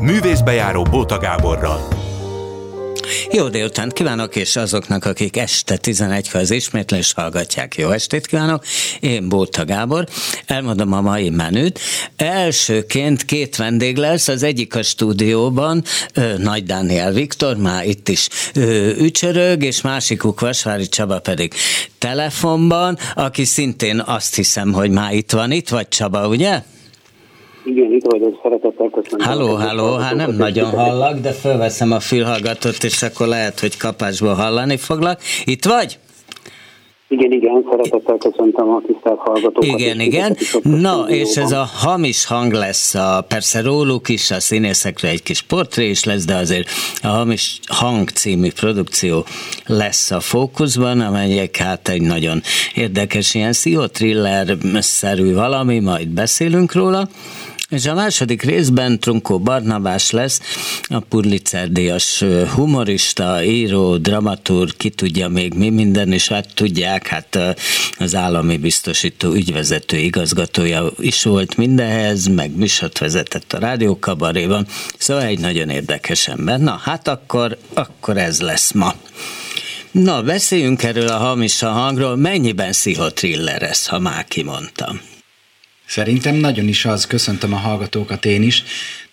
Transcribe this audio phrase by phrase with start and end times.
[0.00, 1.88] Művészbejáró Bóta Gáborral.
[3.32, 7.76] Jó délután kívánok, és azoknak, akik este 11-kor az ismétlés hallgatják.
[7.76, 8.64] Jó estét kívánok,
[9.00, 10.06] én Bóta Gábor,
[10.46, 11.80] elmondom a mai menüt.
[12.16, 15.84] Elsőként két vendég lesz, az egyik a stúdióban,
[16.38, 18.28] Nagy Dániel Viktor, már itt is
[18.98, 21.54] ücsörög, és másikuk Vasvári Csaba pedig
[21.98, 26.62] telefonban, aki szintén azt hiszem, hogy már itt van, itt vagy Csaba, ugye?
[27.68, 29.26] Igen, itt vagyok, szeretettel köszönöm.
[29.26, 34.34] Halló, halló, hát nem nagyon hallak, de fölveszem a fülhallgatót, és akkor lehet, hogy kapásból
[34.34, 35.20] hallani foglak.
[35.44, 35.98] Itt vagy?
[37.10, 39.80] Igen, igen, szeretettel köszöntöm a tisztelt hallgatókat.
[39.80, 40.36] Igen, igen.
[40.62, 45.42] Na, és ez a hamis hang lesz, a, persze róluk is, a színészekre egy kis
[45.42, 46.68] portré is lesz, de azért
[47.02, 49.24] a hamis hang című produkció
[49.66, 52.40] lesz a fókuszban, amelyek hát egy nagyon
[52.74, 57.08] érdekes ilyen sziotriller-szerű valami, majd beszélünk róla.
[57.70, 60.40] És a második részben Trunkó Barnabás lesz,
[60.82, 67.38] a Pulitzer díjas humorista, író, dramaturg, ki tudja még mi minden, és hát tudják, hát
[67.98, 74.66] az állami biztosító ügyvezető igazgatója is volt mindenhez, meg műsort vezetett a rádiókabaréban,
[74.98, 76.58] szóval egy nagyon érdekes ember.
[76.58, 78.94] Na, hát akkor, akkor ez lesz ma.
[79.90, 82.16] Na, beszéljünk erről a hamis a hangról.
[82.16, 85.07] Mennyiben szihotriller ez, ha már kimondtam?
[85.88, 88.64] Szerintem nagyon is az, köszöntöm a hallgatókat én is.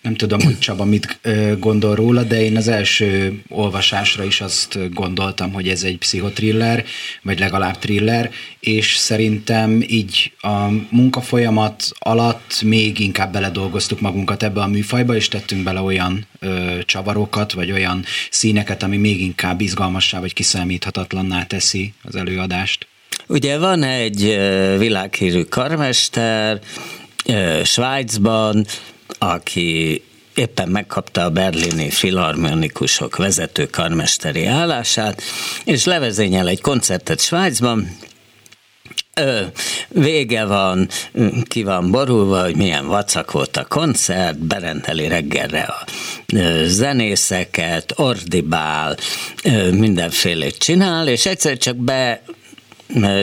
[0.02, 1.20] Nem tudom, hogy Csaba mit
[1.58, 6.84] gondol róla, de én az első olvasásra is azt gondoltam, hogy ez egy pszichotriller,
[7.22, 14.66] vagy legalább thriller, és szerintem így a munkafolyamat alatt még inkább beledolgoztuk magunkat ebbe a
[14.66, 20.32] műfajba, és tettünk bele olyan ö, csavarokat, vagy olyan színeket, ami még inkább izgalmassá, vagy
[20.32, 22.86] kiszámíthatatlanná teszi az előadást.
[23.26, 24.22] Ugye van egy
[24.78, 26.60] világhírű karmester
[27.64, 28.66] Svájcban,
[29.18, 30.02] aki
[30.34, 35.22] éppen megkapta a berlini filharmonikusok vezető karmesteri állását,
[35.64, 37.96] és levezényel egy koncertet Svájcban,
[39.88, 40.88] vége van,
[41.42, 45.84] ki van borulva, hogy milyen vacak volt a koncert, berendeli reggelre a
[46.64, 48.96] zenészeket, ordibál,
[49.70, 52.22] mindenfélét csinál, és egyszer csak be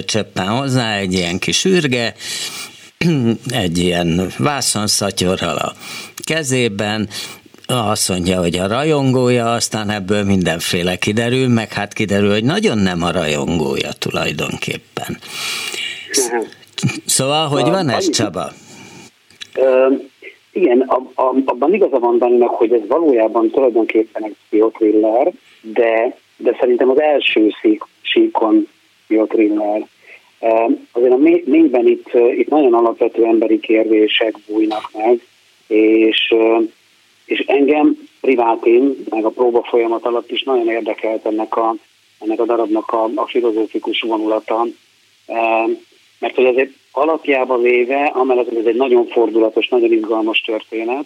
[0.06, 2.14] csöppen hozzá egy ilyen kis űrge,
[3.50, 5.74] egy ilyen vászonszatyorral a
[6.26, 7.10] kezében,
[7.68, 13.04] azt mondja, hogy a rajongója, aztán ebből mindenféle kiderül, meg hát kiderül, hogy nagyon nem
[13.04, 15.18] a rajongója tulajdonképpen.
[17.06, 18.52] Szóval, hogy van ez, Csaba?
[20.52, 20.80] igen,
[21.46, 25.32] abban igaza van benne, hogy ez valójában tulajdonképpen egy pszichotriller,
[25.62, 27.50] de, de szerintem az első
[28.02, 28.68] síkon
[29.14, 29.88] biotriller.
[30.92, 35.22] Azért a mélyben itt, itt nagyon alapvető emberi kérdések bújnak meg,
[35.68, 36.34] és,
[37.26, 41.76] és engem privátén, meg a próba folyamat alatt is nagyon érdekelt ennek a,
[42.20, 44.66] ennek a darabnak a, a filozófikus vonulata,
[46.20, 51.06] mert hogy azért alapjában véve, amellett, hogy ez egy nagyon fordulatos, nagyon izgalmas történet,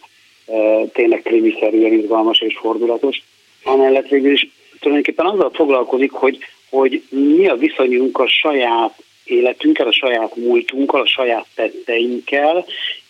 [0.94, 3.22] tényleg krimiszerűen izgalmas és fordulatos,
[3.64, 6.38] amellett végül is tulajdonképpen azzal foglalkozik, hogy
[6.70, 12.66] hogy mi a viszonyunk a saját életünkkel, a saját múltunkkal, a saját tetteinkkel,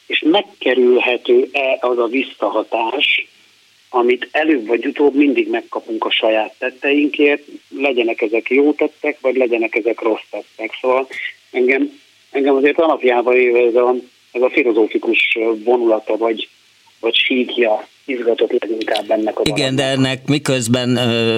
[0.08, 3.28] és megkerülhető-e az a visszahatás,
[3.90, 7.44] amit előbb vagy utóbb mindig megkapunk a saját tetteinkért,
[7.78, 10.78] legyenek ezek jó tettek, vagy legyenek ezek rossz tettek.
[10.82, 11.08] Szóval
[11.52, 12.00] engem,
[12.32, 13.96] engem azért alapjában éve ez a,
[14.32, 16.50] ez a filozófikus vonulata, vagy,
[17.00, 20.98] vagy síkja izgatott leginkább ennek a Igen, de ennek miközben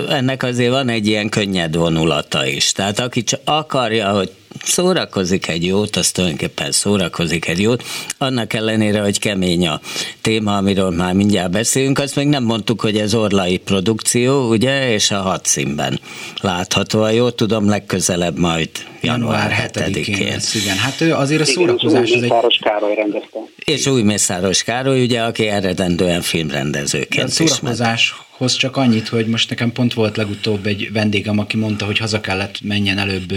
[0.09, 2.71] ennek azért van egy ilyen könnyed vonulata is.
[2.71, 4.31] Tehát aki csak akarja, hogy
[4.63, 7.83] szórakozik egy jót, az tulajdonképpen szórakozik egy jót,
[8.17, 9.79] annak ellenére, hogy kemény a
[10.21, 15.11] téma, amiről már mindjárt beszélünk, azt még nem mondtuk, hogy ez orlai produkció, ugye, és
[15.11, 15.99] a hat színben
[16.41, 18.69] látható, a jó tudom, legközelebb majd
[19.01, 20.27] január 7-én.
[20.27, 22.09] Lesz, igen, hát azért a szórakozás...
[22.09, 22.59] Igen, az egy...
[22.61, 23.39] Károly rendezte.
[23.63, 29.49] És új Mészáros Károly, ugye, aki eredendően filmrendezőként a szórakozás hoz csak annyit, hogy most
[29.49, 33.33] nekem pont volt legutóbb egy vendégem, aki mondta, hogy haza kellett menjen előbb,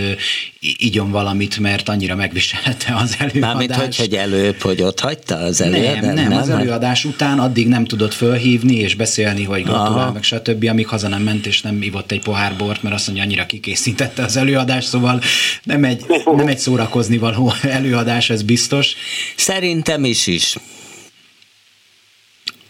[0.60, 3.40] igyon valamit, mert annyira megviselte az előadást.
[3.40, 6.00] Mármint, hogy, hogy előbb, hogy ott hagyta az előadást?
[6.00, 10.22] Nem, nem, nem, az előadás után addig nem tudott fölhívni és beszélni, hogy gratulál, meg
[10.22, 13.46] stb., amíg haza nem ment, és nem ivott egy pohár bort, mert azt mondja, annyira
[13.46, 15.20] kikészítette az előadást, szóval
[15.62, 16.04] nem egy,
[16.36, 18.94] nem egy szórakozni való előadás, ez biztos.
[19.36, 20.56] Szerintem is is.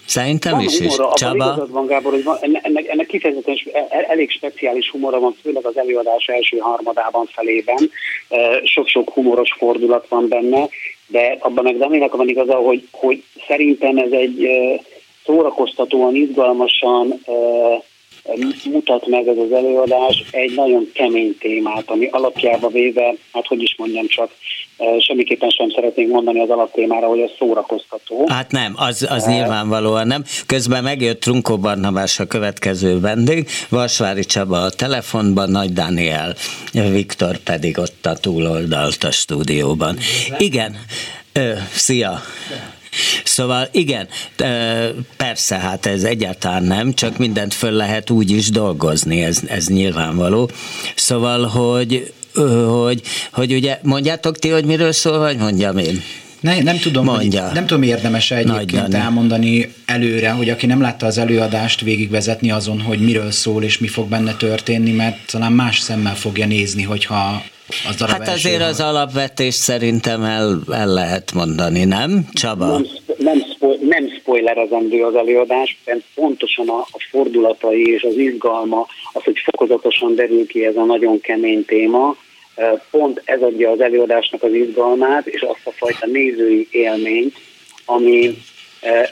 [0.05, 1.19] Szerintem van is, humora, is.
[1.21, 1.67] Csaba?
[1.69, 5.77] van, Gábor, hogy van, ennek, ennek kifejezetten e- e- elég speciális humora van, főleg az
[5.77, 7.89] előadás első harmadában felében.
[8.63, 10.67] Sok-sok humoros fordulat van benne,
[11.07, 14.47] de abban meg Danielnek van igaza, hogy, hogy szerintem ez egy
[15.25, 17.21] szórakoztatóan, izgalmasan
[18.71, 23.75] mutat meg ez az előadás egy nagyon kemény témát, ami alapjába véve, hát hogy is
[23.77, 24.31] mondjam csak,
[24.99, 28.27] semmiképpen sem szeretnénk mondani az alaptémára, hogy ez szórakoztató.
[28.27, 30.23] Hát nem, az, az nyilvánvalóan nem.
[30.45, 36.35] Közben megjött Trunkó Barnabás a következő vendég, Vasvári Csaba a telefonban, Nagy Dániel
[36.71, 39.97] Viktor pedig ott a túloldalt a stúdióban.
[40.37, 40.75] Igen,
[41.33, 42.21] Ö, szia!
[43.23, 44.07] Szóval igen,
[45.17, 50.49] persze, hát ez egyáltalán nem, csak mindent föl lehet úgy is dolgozni, ez, ez nyilvánvaló.
[50.95, 52.13] Szóval, hogy,
[52.83, 53.01] hogy,
[53.31, 56.01] hogy ugye mondjátok ti, hogy miről szól, vagy mondjam én?
[56.43, 57.45] Ne, nem tudom, Mondja.
[57.45, 62.81] Hogy, nem tudom érdemes egyébként elmondani előre, hogy aki nem látta az előadást, végigvezetni azon,
[62.81, 67.43] hogy miről szól és mi fog benne történni, mert talán más szemmel fogja nézni, hogyha
[67.87, 72.65] az hát azért az alapvetés szerintem el, el lehet mondani, nem, Csaba?
[72.65, 72.85] Nem,
[73.17, 79.23] nem, spo, nem spoilerezendő az előadás, mert pontosan a, a fordulatai és az izgalma, az,
[79.23, 82.15] hogy fokozatosan derül ki ez a nagyon kemény téma,
[82.91, 87.35] pont ez adja az előadásnak az izgalmát, és azt a fajta nézői élményt,
[87.85, 88.37] ami,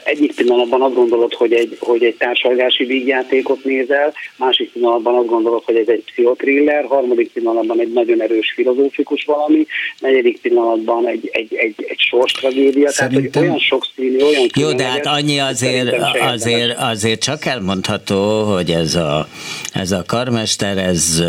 [0.04, 5.62] egyik pillanatban azt gondolod, hogy egy, hogy egy társalgási vígjátékot nézel, másik pillanatban azt gondolod,
[5.64, 9.66] hogy ez egy pszichotriller, harmadik pillanatban egy nagyon erős filozófikus valami,
[9.98, 13.30] negyedik pillanatban egy, egy, egy, egy sors tragédia, Szerintem...
[13.30, 18.42] tehát hogy olyan sok színű, olyan Jó, de hát annyi azért, azért, azért csak elmondható,
[18.42, 19.28] hogy ez a,
[19.72, 21.22] ez a karmester, ez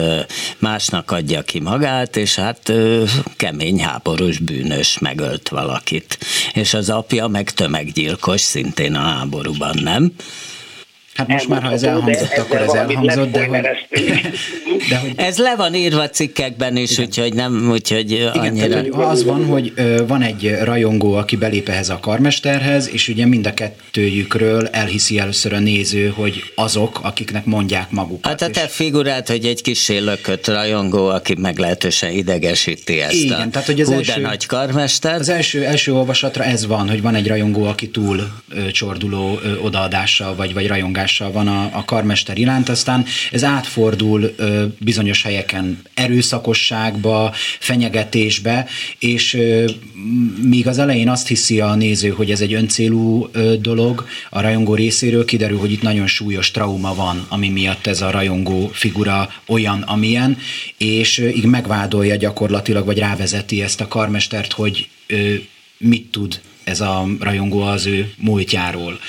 [0.60, 2.72] másnak adja ki magát, és hát
[3.38, 6.18] kemény háborús bűnös megölt valakit.
[6.54, 10.12] És az apja meg tömeggyilkos gyilkos, szintén a háborúban, nem?
[11.13, 13.60] Hát most már, ha ez elhangzott, de akkor ez elhangzott, de hogy,
[14.89, 15.13] de hogy...
[15.15, 17.06] Ez le van írva cikkekben is, Igen.
[17.06, 18.68] úgyhogy nem, úgyhogy Igen, annyira...
[18.68, 19.74] Tehát, hogy az van, hogy
[20.07, 25.54] van egy rajongó, aki belép ehhez a karmesterhez, és ugye mind a kettőjükről elhiszi először
[25.54, 28.25] a néző, hogy azok, akiknek mondják magukat.
[28.25, 33.50] Hát a te figurát, hogy egy kis lökött rajongó, aki meglehetősen idegesíti ezt Igen, a
[33.50, 35.19] tehát, hogy az első, nagy karmester.
[35.19, 39.57] Az első, első olvasatra ez van, hogy van egy rajongó, aki túl ö, csorduló ö,
[39.57, 45.24] odaadással, vagy, vagy rajongás hatással van a, a karmester iránt, aztán ez átfordul ö, bizonyos
[45.24, 48.68] helyeken erőszakosságba, fenyegetésbe,
[49.00, 49.66] és ö,
[50.42, 54.76] míg az elején azt hiszi a néző, hogy ez egy öncélú ö, dolog, a rajongó
[54.76, 55.26] részéről.
[55.26, 60.38] Kiderül, hogy itt nagyon súlyos trauma van, ami miatt ez a rajongó figura olyan, amilyen,
[60.78, 65.34] és ö, így megvádolja gyakorlatilag, vagy rávezeti ezt a karmestert, hogy ö,
[65.78, 69.00] mit tud ez a rajongó az ő múltjáról.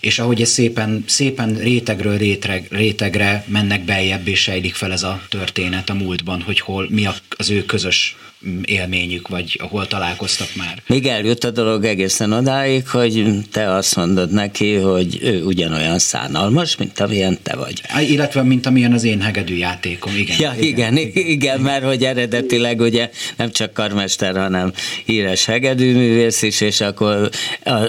[0.00, 5.22] És ahogy ez szépen, szépen rétegről réteg, rétegre mennek beljebb, és sejlik fel ez a
[5.28, 7.06] történet a múltban, hogy hol, mi
[7.36, 8.16] az ő közös
[8.64, 10.82] élményük, vagy hol találkoztak már.
[10.86, 16.76] Még eljött a dolog egészen odáig, hogy te azt mondod neki, hogy ő ugyanolyan szánalmas,
[16.76, 17.82] mint amilyen te vagy.
[18.10, 20.36] Illetve, mint amilyen az én hegedű játékom, igen.
[20.40, 24.72] Ja, igen, igen, igen mert hogy eredetileg ugye nem csak karmester, hanem
[25.04, 27.30] híres hegedűművész is, és akkor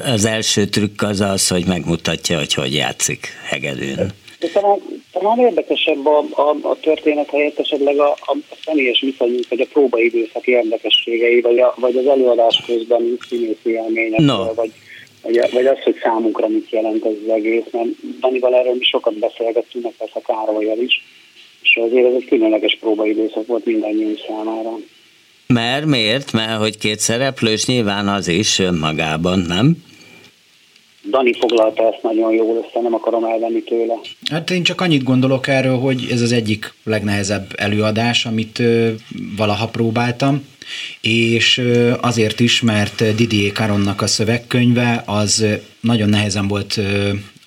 [0.05, 4.13] az első trükk az az, hogy megmutatja, hogy hogy játszik hegedűn.
[4.39, 4.77] De talán,
[5.19, 10.47] talán érdekesebb a, a, a történet helyett esetleg a, a személyes viszonyunk, vagy a próbaidőszak
[10.47, 14.53] érdekességei, vagy, a, vagy az előadás közben színészi élmények, no.
[14.53, 14.71] vagy,
[15.21, 17.87] vagy, vagy az, hogy számunkra mit jelent ez az egész, mert
[18.19, 21.03] Danival erről mi sokat beszélgettünk, meg persze Károlyjal is,
[21.61, 24.71] és azért ez egy különleges próbaidőszak volt mindannyiunk számára.
[25.47, 26.31] Mert miért?
[26.31, 29.77] Mert hogy két szereplős nyilván az is önmagában, nem?
[31.09, 33.93] Dani foglalta ezt nagyon jól össze, nem akarom elvenni tőle.
[34.29, 38.61] Hát én csak annyit gondolok erről, hogy ez az egyik legnehezebb előadás, amit
[39.37, 40.47] valaha próbáltam,
[41.01, 41.61] és
[42.01, 45.45] azért is, mert Didier Caronnak a szövegkönyve az
[45.79, 46.79] nagyon nehezen volt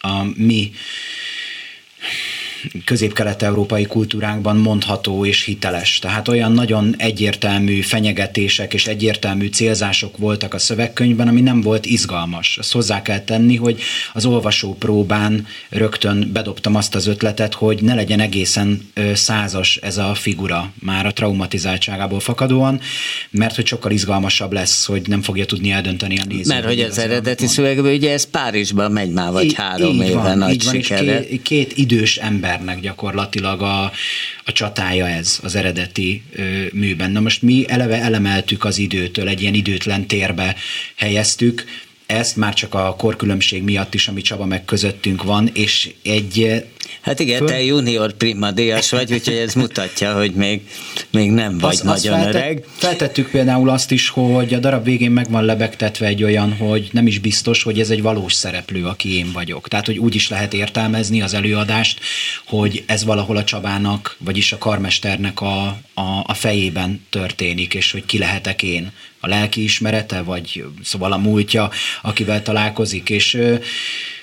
[0.01, 0.71] a mi
[2.85, 5.99] közép-kelet-európai kultúránkban mondható és hiteles.
[5.99, 12.59] Tehát olyan nagyon egyértelmű fenyegetések és egyértelmű célzások voltak a szövegkönyvben, ami nem volt izgalmas.
[12.59, 13.81] Azt hozzá kell tenni, hogy
[14.13, 20.15] az olvasó próbán rögtön bedobtam azt az ötletet, hogy ne legyen egészen százas ez a
[20.15, 22.81] figura már a traumatizáltságából fakadóan,
[23.31, 26.53] mert hogy sokkal izgalmasabb lesz, hogy nem fogja tudni eldönteni a néző.
[26.55, 30.53] Mert hogy az eredeti szövegben ugye ez Párizsban megy már, vagy három így éve nagy
[30.53, 31.27] így van, sikere.
[31.27, 33.83] Két, két idős ember embernek gyakorlatilag a,
[34.45, 37.11] a csatája ez az eredeti ö, műben.
[37.11, 40.57] Na most mi eleve elemeltük az időtől, egy ilyen időtlen térbe
[40.97, 41.65] helyeztük,
[42.09, 46.65] ezt már csak a korkülönbség miatt is, ami Csaba meg közöttünk van, és egy
[47.01, 50.61] Hát igen, te junior primadíjas vagy, úgyhogy ez mutatja, hogy még,
[51.11, 52.65] még nem vagy az, nagyon az feltett, öreg.
[52.77, 57.07] Feltettük például azt is, hogy a darab végén meg van lebegtetve egy olyan, hogy nem
[57.07, 59.69] is biztos, hogy ez egy valós szereplő, aki én vagyok.
[59.69, 62.01] Tehát, hogy úgy is lehet értelmezni az előadást,
[62.47, 68.05] hogy ez valahol a Csabának, vagyis a karmesternek a, a, a fejében történik, és hogy
[68.05, 71.71] ki lehetek én a lelki ismerete, vagy szóval a múltja,
[72.03, 73.39] akivel találkozik, és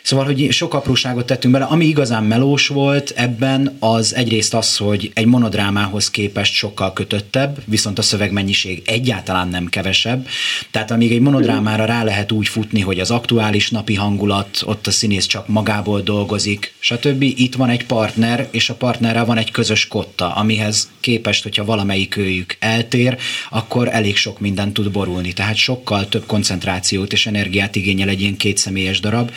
[0.06, 1.66] Szóval, hogy sok apróságot tettünk bele.
[1.66, 7.98] Ami igazán melós volt ebben, az egyrészt az, hogy egy monodrámához képest sokkal kötöttebb, viszont
[7.98, 10.28] a szövegmennyiség egyáltalán nem kevesebb.
[10.72, 14.92] Tehát amíg egy monodrámára rá lehet úgy futni, hogy az aktuális napi hangulat, ott a
[14.92, 17.22] színész csak magából dolgozik, stb.
[17.22, 22.18] Itt van egy partner, és a partnerrel van egy közös kotta, amihez képest, hogyha valamelyik
[22.18, 23.18] őjük eltér,
[23.50, 25.34] akkor elég sok mindent tud borulni.
[25.34, 29.32] Tehát sokkal több koncentrációt és energiát igényel egy ilyen kétszemélyes darab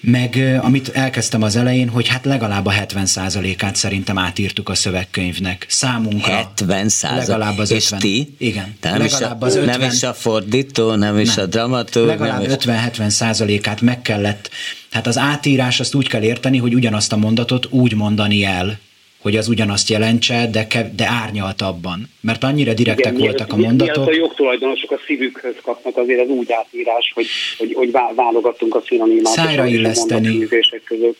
[0.00, 5.66] meg amit elkezdtem az elején, hogy hát legalább a 70%-át szerintem átírtuk a szövegkönyvnek.
[5.68, 6.32] Számunkra.
[6.32, 7.98] 70 Legalább az 50.
[7.98, 8.34] És ti?
[8.38, 8.76] Igen.
[8.82, 11.44] nem, legalább is a, az 50, nem is a fordító, nem is nem.
[11.44, 12.06] a dramatúr.
[12.06, 14.50] Legalább 50-70 százalékát meg kellett.
[14.90, 18.78] Hát az átírás azt úgy kell érteni, hogy ugyanazt a mondatot úgy mondani el,
[19.18, 22.08] hogy az ugyanazt jelentse, de, kev- de árnyaltabban.
[22.20, 24.04] Mert annyira direktek Igen, voltak mi, a mondatok.
[24.04, 27.26] Mi, a jogtulajdonosok a szívükhöz kapnak azért az úgy átírás, hogy,
[27.58, 30.48] hogy, hogy válogattunk a szinonimát Szájra illeszteni.
[30.84, 31.16] között.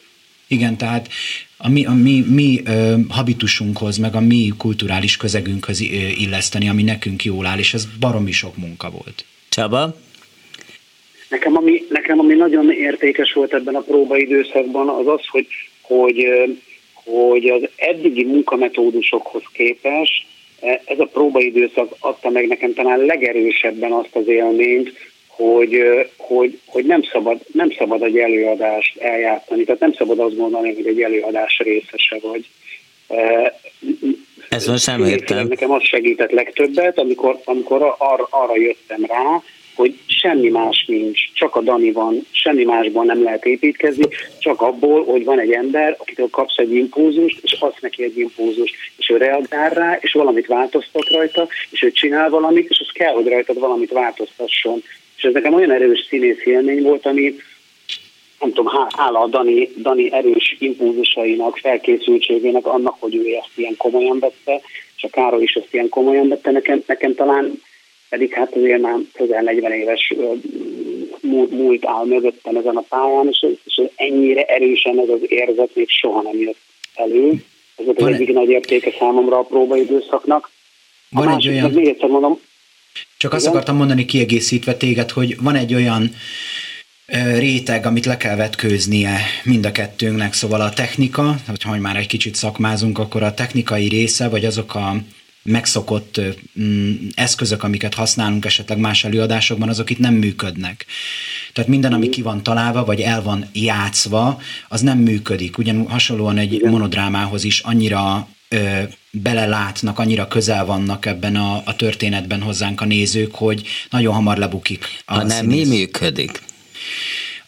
[0.46, 1.08] Igen, tehát
[1.56, 5.80] a mi, a mi, mi ö, habitusunkhoz, meg a mi kulturális közegünkhöz
[6.18, 9.24] illeszteni, ami nekünk jól áll, és ez baromi sok munka volt.
[9.48, 9.96] Csaba?
[11.28, 15.46] Nekem ami, nekem ami nagyon értékes volt ebben a próbaidőszakban, az az, hogy,
[15.80, 16.26] hogy
[17.10, 20.26] hogy az eddigi munkametódusokhoz képest
[20.60, 24.92] e, ez a próbaidőszak adta meg nekem talán legerősebben azt az élményt,
[25.26, 25.82] hogy,
[26.16, 30.86] hogy, hogy nem, szabad, nem szabad egy előadást eljátszani, tehát nem szabad azt mondani, hogy
[30.86, 32.44] egy előadás részese vagy.
[33.08, 33.54] E,
[34.48, 35.46] ez most nem értem.
[35.46, 39.42] Nekem az segített legtöbbet, amikor, amikor arra, arra jöttem rá,
[39.78, 44.04] hogy semmi más nincs, csak a Dani van, semmi másból nem lehet építkezni,
[44.38, 48.74] csak abból, hogy van egy ember, akitől kapsz egy impulzust, és adsz neki egy impulzust,
[48.96, 53.12] és ő reagál rá, és valamit változtat rajta, és ő csinál valamit, és az kell,
[53.12, 54.82] hogy rajtad valamit változtasson.
[55.16, 57.34] És ez nekem olyan erős színész élmény volt, ami
[58.40, 64.18] nem tudom, hála a Dani, Dani erős impulzusainak, felkészültségének, annak, hogy ő ezt ilyen komolyan
[64.18, 64.60] vette,
[64.96, 67.60] és a Károly is ezt ilyen komolyan vette, nekem, nekem talán
[68.08, 70.14] pedig hát azért már közel 40 éves
[71.50, 76.22] múlt áll mögöttem ezen a pályán, és, és ennyire erősen ez az érzet még soha
[76.22, 76.60] nem jött
[76.94, 77.44] elő.
[77.76, 80.50] Ez az egyik nagy értéke számomra a próbaidőszaknak.
[81.10, 81.70] A van másik, egy olyan...
[81.70, 82.40] Még egyszer mondom.
[83.16, 83.54] Csak azt igen?
[83.54, 86.10] akartam mondani kiegészítve téged, hogy van egy olyan
[87.38, 92.34] réteg, amit le kell vetkőznie mind a kettőnknek, szóval a technika, hogyha már egy kicsit
[92.34, 94.96] szakmázunk, akkor a technikai része, vagy azok a
[95.48, 96.20] megszokott
[96.60, 100.86] mm, eszközök, amiket használunk esetleg más előadásokban, azok itt nem működnek.
[101.52, 105.58] Tehát minden, ami ki van találva, vagy el van játszva, az nem működik.
[105.58, 106.70] Ugyan hasonlóan egy Igen.
[106.70, 113.34] monodrámához is annyira ö, belelátnak, annyira közel vannak ebben a, a történetben hozzánk a nézők,
[113.34, 114.84] hogy nagyon hamar lebukik.
[115.04, 116.42] A ha nem, mi működik?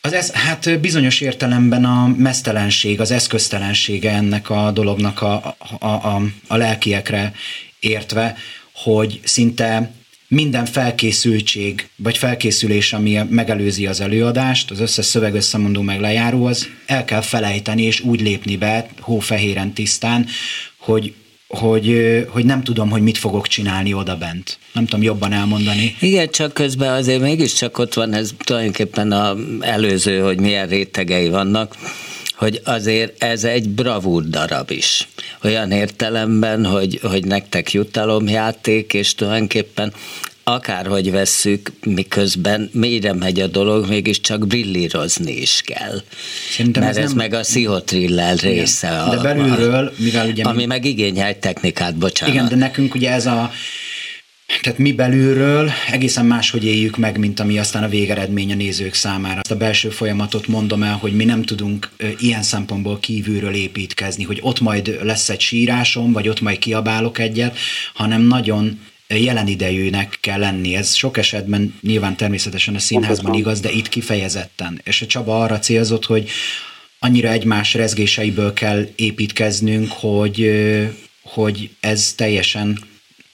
[0.02, 6.22] Az ez, hát bizonyos értelemben a mesztelenség, az eszköztelensége ennek a dolognak a, a, a,
[6.46, 7.32] a lelkiekre
[7.80, 8.36] értve,
[8.72, 9.92] hogy szinte
[10.28, 16.68] minden felkészültség, vagy felkészülés, ami megelőzi az előadást, az összes szöveg összemondó meg lejáró, az
[16.86, 20.26] el kell felejteni, és úgy lépni be, hófehéren tisztán,
[20.76, 21.14] hogy
[21.48, 21.96] hogy,
[22.28, 24.58] hogy nem tudom, hogy mit fogok csinálni oda bent.
[24.72, 25.96] Nem tudom jobban elmondani.
[26.00, 31.76] Igen, csak közben azért mégiscsak ott van ez tulajdonképpen a előző, hogy milyen rétegei vannak
[32.40, 35.08] hogy azért ez egy bravúr darab is.
[35.42, 39.92] Olyan értelemben, hogy, hogy nektek jutalomjáték, és tulajdonképpen
[40.44, 46.02] akárhogy vesszük, miközben mélyre megy a dolog, mégiscsak brillírozni is kell.
[46.50, 47.18] Szerintem Mert ez, ez nem...
[47.18, 48.88] meg a pszichotriller része.
[48.88, 49.00] Igen.
[49.00, 50.42] A, de belülről, mivel ugye...
[50.42, 50.66] Ami mi...
[50.66, 52.34] meg igényel egy technikát, bocsánat.
[52.34, 53.50] Igen, de nekünk ugye ez a
[54.60, 59.40] tehát mi belülről egészen máshogy éljük meg, mint ami aztán a végeredmény a nézők számára.
[59.40, 64.38] Azt a belső folyamatot mondom el, hogy mi nem tudunk ilyen szempontból kívülről építkezni, hogy
[64.42, 67.58] ott majd lesz egy sírásom, vagy ott majd kiabálok egyet,
[67.94, 70.76] hanem nagyon jelen idejűnek kell lenni.
[70.76, 74.80] Ez sok esetben nyilván természetesen a színházban igaz, de itt kifejezetten.
[74.84, 76.28] És a Csaba arra célzott, hogy
[76.98, 80.50] annyira egymás rezgéseiből kell építkeznünk, hogy,
[81.22, 82.88] hogy ez teljesen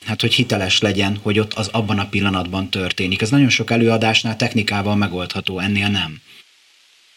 [0.06, 3.22] hát hogy hiteles legyen, hogy ott az abban a pillanatban történik.
[3.22, 6.16] Ez nagyon sok előadásnál technikával megoldható, ennél nem.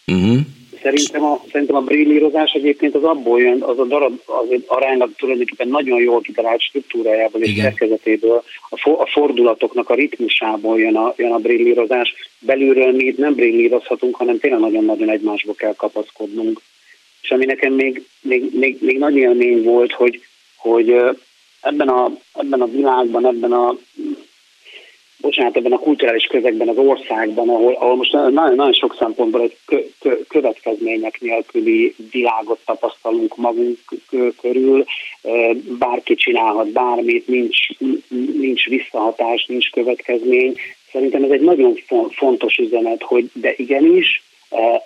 [0.07, 0.39] Uh-huh.
[0.81, 5.67] Szerintem a, szerintem a brillírozás egyébként az abból jön, az a darab az aránylag tulajdonképpen
[5.67, 11.31] nagyon jól kitalált struktúrájából és szerkezetéből, a, for, a fordulatoknak a ritmusából jön a, jön
[11.31, 12.13] a brillírozás.
[12.39, 16.61] Belülről mi itt nem brillírozhatunk, hanem tényleg nagyon-nagyon egymásba kell kapaszkodnunk.
[17.21, 20.21] És ami nekem még, még, még, még nagy élmény volt, hogy,
[20.55, 20.95] hogy
[21.61, 23.75] ebben a, ebben a világban, ebben a
[25.21, 29.57] bocsánat, ebben a kulturális közegben, az országban, ahol, ahol most nagyon, nagyon sok szempontból egy
[29.65, 33.77] kö, kö, következmények nélküli világot tapasztalunk magunk
[34.41, 34.85] körül,
[35.77, 37.57] bárki csinálhat bármit, nincs,
[38.39, 40.55] nincs visszahatás, nincs következmény.
[40.91, 41.75] Szerintem ez egy nagyon
[42.11, 44.23] fontos üzenet, hogy de igenis,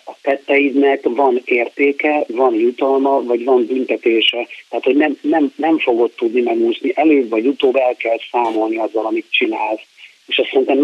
[0.05, 4.47] a tetteidnek van értéke, van jutalma, vagy van büntetése.
[4.69, 9.05] Tehát, hogy nem, nem, nem fogod tudni megúszni, előbb vagy utóbb el kell számolni azzal,
[9.05, 9.81] amit csinálsz
[10.27, 10.77] és ez szerintem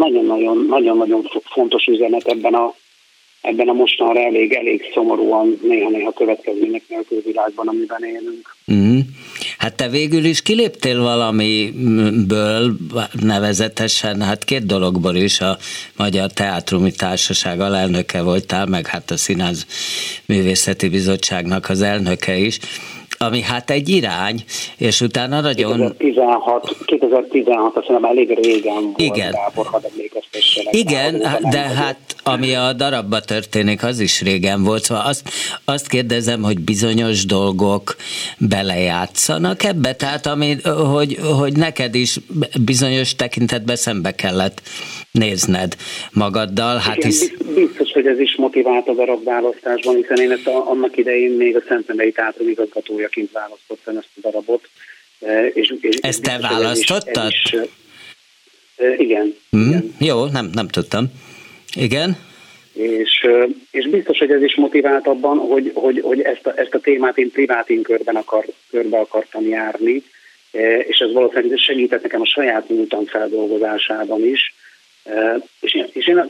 [0.67, 2.75] nagyon-nagyon fontos üzenet ebben a,
[3.41, 8.55] ebben a mostanra elég, elég szomorúan, néha-néha következmények nélkül világban, amiben élünk.
[8.71, 8.99] Mm.
[9.69, 12.77] Hát te végül is kiléptél valamiből,
[13.11, 15.57] nevezetesen, hát két dologból is, a
[15.95, 19.65] Magyar Teátrumi Társaság alelnöke voltál, meg hát a Színház
[20.25, 22.59] Művészeti Bizottságnak az elnöke is
[23.25, 24.43] ami hát egy irány,
[24.77, 25.77] és utána nagyon...
[25.97, 29.31] 2016, 2016 azt hiszem elég régen volt, Igen.
[29.31, 29.81] Gábor, hadd
[30.71, 35.29] Igen, Gábor, de hát ami a darabba történik, az is régen volt, szóval azt,
[35.65, 37.95] azt kérdezem, hogy bizonyos dolgok
[38.37, 40.55] belejátszanak ebbe, tehát ami,
[40.93, 42.19] hogy, hogy neked is
[42.61, 44.61] bizonyos tekintetben szembe kellett
[45.11, 45.75] nézned
[46.11, 46.77] magaddal.
[46.77, 47.31] Hát Igen, hisz...
[47.55, 51.61] Biztos, hogy ez is motivált a darabválasztásban, hiszen én ezt a, annak idején még a
[51.67, 54.69] Szentendrei Teátrum igazgatójaként választottam ezt a darabot.
[55.19, 57.25] E, és, és ezt te biztos, választottad?
[57.25, 57.61] Ez is, ez
[58.89, 59.95] is, igen, mm, igen.
[59.99, 61.05] Jó, nem, nem tudtam.
[61.75, 62.17] Igen?
[62.73, 63.27] És,
[63.71, 67.17] és biztos, hogy ez is motivált abban, hogy, hogy, hogy ezt, a, ezt a témát
[67.17, 70.03] én privátén körben akar, körbe akartam járni,
[70.51, 74.53] e, és ez valószínűleg segített nekem a saját múltam feldolgozásában is,
[75.61, 76.29] és én, és én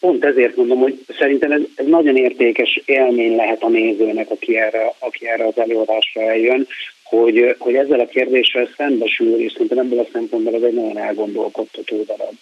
[0.00, 4.94] pont ezért mondom, hogy szerintem ez, ez nagyon értékes élmény lehet a nézőnek, aki erre,
[4.98, 6.66] aki erre az előadásra eljön,
[7.02, 12.02] hogy, hogy ezzel a kérdéssel szembesül, és szerintem ebből a szempontból ez egy nagyon elgondolkodtató
[12.02, 12.34] darab.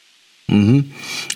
[0.53, 0.79] Uh-huh.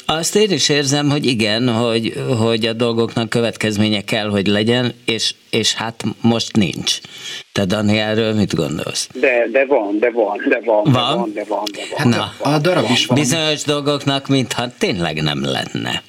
[0.06, 5.34] Azt én is érzem, hogy igen, hogy, hogy a dolgoknak következménye kell, hogy legyen, és,
[5.50, 6.98] és hát most nincs.
[7.52, 9.08] Te Dani, erről mit gondolsz?
[9.14, 10.92] De, de van, de van, de van, van?
[10.92, 11.64] de van, de van.
[11.72, 12.08] De van.
[12.08, 13.18] Na, a darab is van.
[13.18, 16.02] Bizonyos dolgoknak, mintha tényleg nem lenne.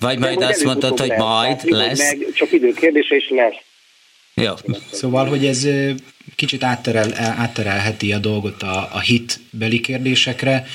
[0.00, 1.18] Vagy majd de azt mondod, hogy lesz.
[1.18, 1.98] majd lesz.
[1.98, 3.54] Meg, csak idő kérdése is lesz.
[4.34, 4.52] Jó.
[4.90, 5.68] Szóval, hogy ez
[6.36, 10.66] kicsit átterel, átterelheti a dolgot a, a hitbeli kérdésekre,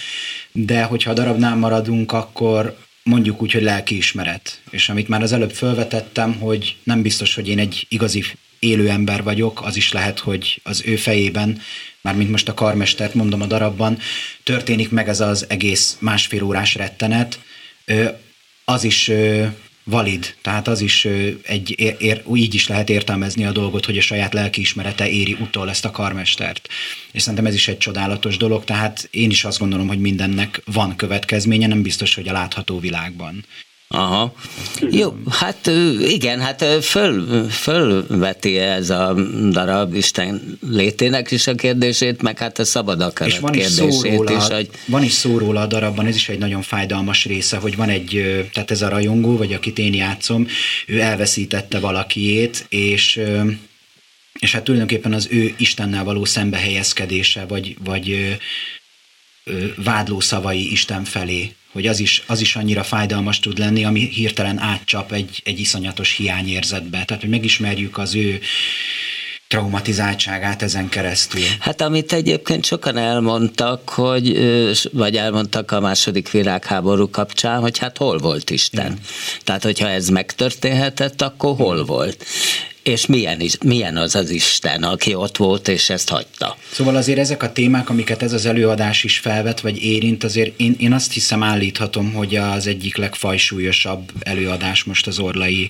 [0.51, 4.61] de hogyha a darabnál maradunk, akkor mondjuk úgy, hogy lelkiismeret.
[4.69, 8.23] És amit már az előbb felvetettem, hogy nem biztos, hogy én egy igazi
[8.59, 11.61] élő ember vagyok, az is lehet, hogy az ő fejében,
[12.01, 13.97] mármint most a karmestert mondom a darabban,
[14.43, 17.39] történik meg ez az egész másfél órás rettenet,
[18.65, 19.11] az is
[19.89, 21.07] valid, tehát az is
[21.43, 25.69] egy, ér, ér, így is lehet értelmezni a dolgot, hogy a saját lelkiismerete éri utol
[25.69, 26.67] ezt a karmestert.
[27.11, 30.95] És szerintem ez is egy csodálatos dolog, tehát én is azt gondolom, hogy mindennek van
[30.95, 33.45] következménye, nem biztos, hogy a látható világban.
[33.89, 34.33] Aha.
[34.89, 39.13] Jó, hát igen, hát föl, fölveti ez a
[39.49, 44.15] darab Isten létének is a kérdését, meg hát a szabad akarat És van is kérdését
[44.15, 44.43] róla, is.
[44.43, 44.69] Hogy...
[44.85, 48.09] Van is szó róla a darabban, ez is egy nagyon fájdalmas része, hogy van egy,
[48.53, 50.47] tehát ez a rajongó, vagy akit én játszom,
[50.87, 53.21] ő elveszítette valakiét, és
[54.39, 58.37] és hát tulajdonképpen az ő Istennel való szembehelyezkedése, vagy, vagy
[59.75, 64.59] vádló szavai Isten felé hogy az is, az is annyira fájdalmas tud lenni, ami hirtelen
[64.59, 67.05] átcsap egy, egy iszonyatos hiányérzetbe.
[67.05, 68.39] Tehát, hogy megismerjük az ő
[69.47, 71.41] traumatizáltságát ezen keresztül.
[71.59, 74.39] Hát amit egyébként sokan elmondtak, hogy,
[74.91, 78.85] vagy elmondtak a második világháború kapcsán, hogy hát hol volt Isten.
[78.85, 78.99] Igen.
[79.43, 82.25] Tehát, hogyha ez megtörténhetett, akkor hol volt
[82.87, 86.57] és milyen, is, milyen az az Isten, aki ott volt, és ezt hagyta.
[86.71, 90.75] Szóval azért ezek a témák, amiket ez az előadás is felvet, vagy érint, azért én,
[90.79, 95.69] én azt hiszem állíthatom, hogy az egyik legfajsúlyosabb előadás most az Orlai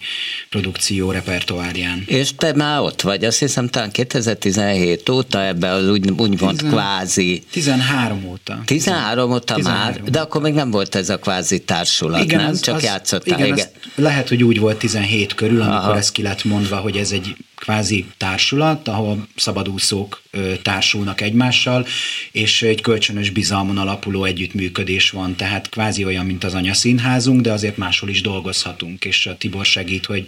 [0.49, 2.03] produkció repertoárján.
[2.05, 6.71] És te már ott vagy, azt hiszem talán 2017 óta ebbe az úgy, úgymond Tizen,
[6.71, 7.43] kvázi...
[7.51, 8.61] 13 óta.
[8.65, 10.11] 13 óta 13 már, óta.
[10.11, 12.49] de akkor még nem volt ez a kvázi társulat, igen, nem?
[12.49, 13.39] Az, Csak az, játszottál.
[13.39, 13.67] Igen, igen.
[13.95, 15.97] lehet, hogy úgy volt 17 körül, amikor Aha.
[15.97, 20.21] ez ki lett mondva, hogy ez ez egy kvázi társulat, ahol szabadúszók
[20.61, 21.85] társulnak egymással,
[22.31, 27.77] és egy kölcsönös bizalmon alapuló együttműködés van, tehát kvázi olyan, mint az anyaszínházunk, de azért
[27.77, 30.25] máshol is dolgozhatunk, és a Tibor segít, hogy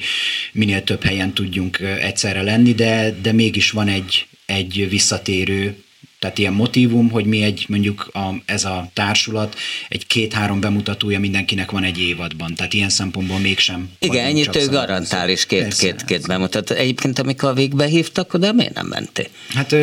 [0.52, 5.84] minél több helyen tudjunk egyszerre lenni, de, de mégis van egy, egy visszatérő
[6.20, 9.56] tehát ilyen motivum, hogy mi egy, mondjuk a, ez a társulat,
[9.90, 12.56] egy két-három bemutatója mindenkinek van egy évadban.
[12.56, 13.90] Tehát ilyen szempontból mégsem.
[14.00, 16.76] Igen, ennyit ő garantál is két-két két bemutató.
[16.76, 19.28] Egyébként, amikor a végbe hívtak oda, miért nem mentél?
[19.54, 19.76] Hát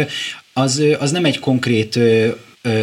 [0.53, 1.99] az, az nem egy konkrét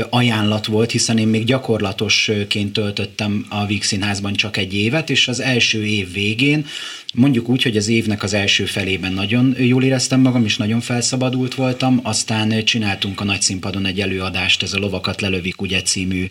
[0.09, 5.39] ajánlat volt, hiszen én még gyakorlatosként töltöttem a Víg Színházban csak egy évet, és az
[5.39, 6.65] első év végén,
[7.13, 11.55] mondjuk úgy, hogy az évnek az első felében nagyon jól éreztem magam, és nagyon felszabadult
[11.55, 16.27] voltam, aztán csináltunk a nagy színpadon egy előadást, ez a Lovakat lelövik ugye című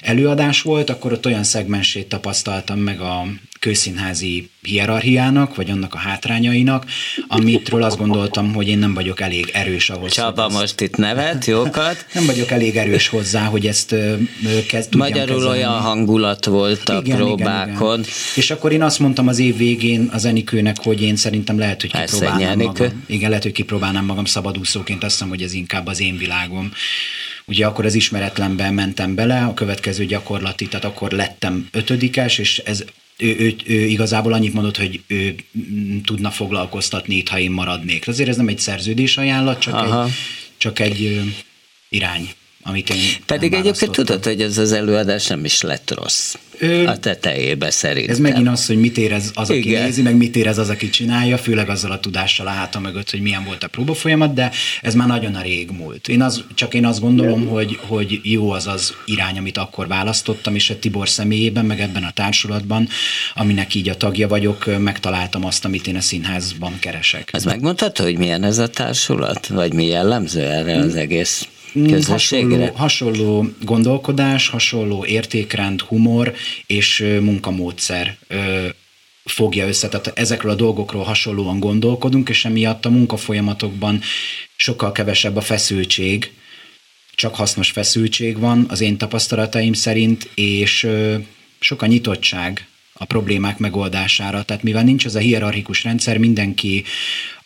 [0.00, 3.26] előadás volt, akkor ott olyan szegmensét tapasztaltam meg a
[3.60, 6.84] kőszínházi hierarchiának, vagy annak a hátrányainak,
[7.28, 10.12] amitről azt gondoltam, hogy én nem vagyok elég erős ahhoz.
[10.12, 10.58] Csaba ezt...
[10.58, 12.06] most itt nevet, jókat.
[12.14, 13.94] nem vagyok elég erős hozzá, hogy ezt
[14.68, 15.58] kezd, Magyarul kezelni.
[15.58, 17.98] olyan hangulat volt a igen, próbákon.
[17.98, 18.14] Igen, igen.
[18.34, 21.90] És akkor én azt mondtam az év végén az Enikőnek, hogy én szerintem lehet, hogy
[21.90, 23.04] kipróbálnám magam.
[23.06, 26.72] Igen, lehet, hogy kipróbálnám magam szabadúszóként, azt hiszem, hogy ez inkább az én világom.
[27.44, 32.84] Ugye akkor az ismeretlenben mentem bele, a következő gyakorlati, tehát akkor lettem ötödikes, és ez
[33.20, 35.34] ő, ő, ő igazából annyit mondott, hogy ő
[36.04, 38.08] tudna foglalkoztatni ha én maradnék.
[38.08, 40.04] Azért ez nem egy szerződés ajánlat, csak Aha.
[40.04, 40.12] egy,
[40.56, 41.20] csak egy
[41.88, 42.28] irány,
[42.62, 42.96] amit én
[43.26, 46.34] Pedig egyébként tudod, hogy ez az előadás nem is lett rossz.
[46.58, 48.14] Ö, a tetejébe szerintem.
[48.14, 49.84] Ez megint az, hogy mit érez az, aki Igen.
[49.84, 53.20] nézi, meg mit érez az, aki csinálja, főleg azzal a tudással a háta mögött, hogy
[53.20, 54.50] milyen volt a próba folyamat, de
[54.82, 56.08] ez már nagyon a rég múlt.
[56.08, 60.54] Én az, csak én azt gondolom, hogy, hogy jó az az irány, amit akkor választottam,
[60.54, 62.88] és a Tibor személyében, meg ebben a társulatban,
[63.34, 67.28] aminek így a tagja vagyok, megtaláltam azt, amit én a színházban keresek.
[67.32, 69.46] Ez megmondható, hogy milyen ez a társulat?
[69.46, 71.48] Vagy mi jellemző erre az egész?
[71.78, 76.34] Mm, hasonló, hasonló gondolkodás, hasonló értékrend, humor
[76.66, 78.18] és munkamódszer
[79.24, 79.88] fogja össze.
[79.88, 84.00] Tehát ezekről a dolgokról hasonlóan gondolkodunk, és emiatt a munkafolyamatokban
[84.56, 86.32] sokkal kevesebb a feszültség,
[87.14, 90.88] csak hasznos feszültség van az én tapasztalataim szerint, és
[91.60, 94.42] sok a nyitottság a problémák megoldására.
[94.42, 96.84] Tehát mivel nincs az a hierarchikus rendszer, mindenki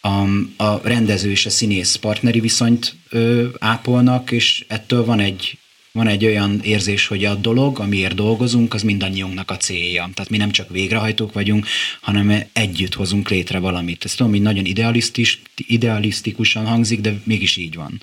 [0.04, 5.58] a, a rendező és a színész partneri viszonyt ö, ápolnak, és ettől van egy
[5.92, 10.10] van egy olyan érzés, hogy a dolog, amiért dolgozunk, az mindannyiunknak a célja.
[10.14, 11.66] Tehát mi nem csak végrehajtók vagyunk,
[12.00, 14.04] hanem együtt hozunk létre valamit.
[14.04, 18.02] Ezt tudom, hogy nagyon idealisztis, idealisztikusan hangzik, de mégis így van.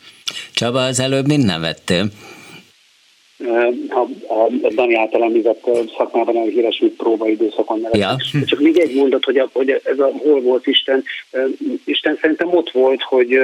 [0.51, 2.11] Csaba, az előbb mind nevettél
[3.89, 8.01] a, a, a Dani által említett szakmában a híres, mint próbaidőszakon nevetek.
[8.01, 8.41] Ja.
[8.49, 11.03] Csak még egy mondat, hogy, a, hogy ez a hol volt Isten.
[11.85, 13.37] Isten szerintem ott volt, hogy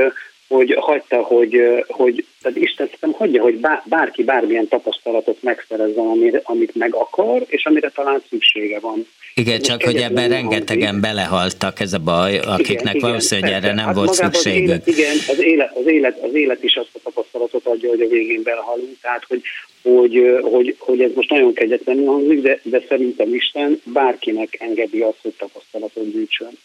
[0.48, 6.76] hogy hagyta, hogy, hogy tehát Isten szerintem hagyja, hogy bárki bármilyen tapasztalatot megszerezzen, amit, amit
[6.76, 9.08] meg akar, és amire talán szüksége van.
[9.34, 11.02] Igen, csak hogy ebben rengetegen hangzik.
[11.02, 14.70] belehaltak, ez a baj, akiknek igen, valószínűleg erre nem hát volt szükségük.
[14.70, 18.02] Az élet, igen, az élet, az, élet, az élet is azt a tapasztalatot adja, hogy
[18.02, 19.42] a végén belehalunk, tehát hogy,
[19.82, 25.20] hogy, hogy, hogy ez most nagyon kegyetlenül hangzik, de, de szerintem Isten bárkinek engedi azt,
[25.22, 26.58] hogy tapasztalatot gyűjtsön.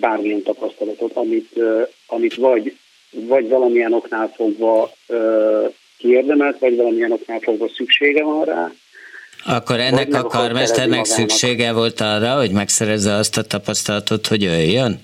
[0.00, 1.60] Bármilyen tapasztalatot, amit,
[2.06, 2.76] amit vagy,
[3.10, 4.92] vagy valamilyen oknál fogva
[5.98, 8.72] kiérdemelt, vagy valamilyen oknál fogva szüksége van rá,
[9.44, 15.00] akkor ennek a karmesternek szüksége volt arra, hogy megszerezze azt a tapasztalatot, hogy jöjjön?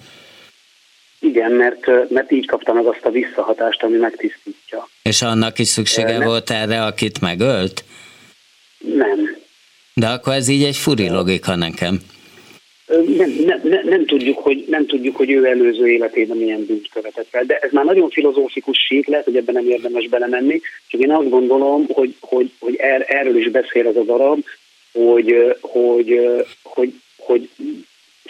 [1.20, 4.88] Igen, mert, mert így kapta meg azt a visszahatást, ami megtisztítja.
[5.02, 7.84] És annak is szüksége ne, volt erre, akit megölt?
[8.78, 9.36] Nem.
[9.94, 12.00] De akkor ez így egy furi logika nekem.
[12.86, 17.26] Nem, nem, nem, nem, tudjuk, hogy, nem tudjuk, hogy ő előző életében milyen bűnt követett
[17.30, 21.10] fel, de ez már nagyon filozófikus sík, lehet, hogy ebben nem érdemes belemenni, csak én
[21.10, 24.44] azt gondolom, hogy, hogy, hogy er, erről is beszél ez a darab,
[24.92, 26.20] hogy, hogy,
[26.62, 27.48] hogy, hogy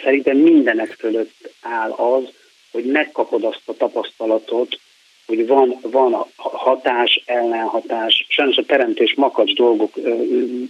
[0.03, 2.23] szerintem mindenek fölött áll az,
[2.71, 4.79] hogy megkapod azt a tapasztalatot,
[5.27, 9.93] hogy van, van a hatás, ellenhatás, sajnos a teremtés makacs dolgok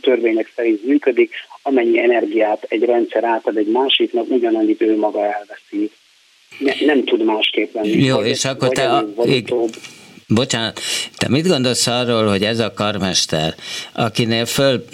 [0.02, 5.92] törvények szerint működik, amennyi energiát egy rendszer átad egy másiknak, ugyanannyit ő maga elveszi.
[6.58, 8.04] Ne, nem tud másképp lenni.
[8.04, 8.90] Jó, és akkor te...
[8.90, 9.06] A,
[10.28, 10.80] Bocsánat,
[11.18, 13.56] te mit gondolsz arról, hogy ez a karmester,
[13.94, 14.86] akinél föl,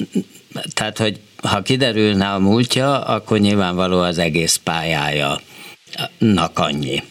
[0.74, 5.42] tehát hogy ha kiderülne a múltja, akkor nyilvánvaló az egész pályája
[6.18, 7.04] nak annyi.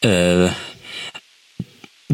[0.00, 0.46] Ö,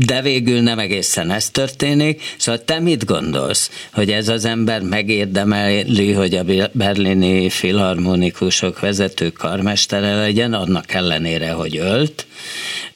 [0.06, 2.22] de végül nem egészen ez történik.
[2.38, 10.14] Szóval te mit gondolsz, hogy ez az ember megérdemeli, hogy a berlini filharmonikusok vezető karmestere
[10.14, 12.26] legyen, annak ellenére, hogy ölt?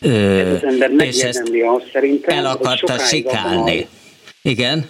[0.00, 3.86] Ez az ember és ezt azt szerintem, el akarta sikálni.
[4.42, 4.88] Igen?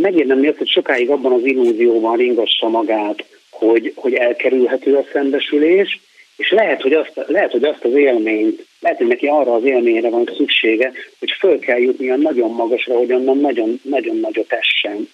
[0.00, 6.00] Megérdemli azt, hogy sokáig abban az illúzióban ringassa magát, hogy, hogy elkerülhető a szembesülés,
[6.40, 10.08] és lehet hogy, azt, lehet, hogy azt az élményt, lehet, hogy neki arra az élményre
[10.08, 15.08] van szüksége, hogy föl kell jutnia nagyon magasra, hogy onnan nagyon, nagyon nagyot essen.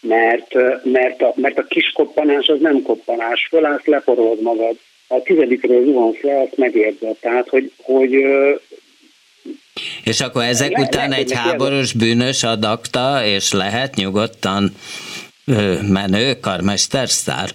[0.00, 4.76] Mert, mert, a, mert a kis koppanás az nem koppanás, fölállsz, leporolod magad.
[5.08, 7.16] A tizedikről zuhansz le, azt megérzed.
[7.20, 8.12] Tehát, hogy, hogy
[10.04, 14.72] és akkor ezek le, után egy háborús bűnös adakta, és lehet nyugodtan
[15.88, 17.50] menő karmestersztár?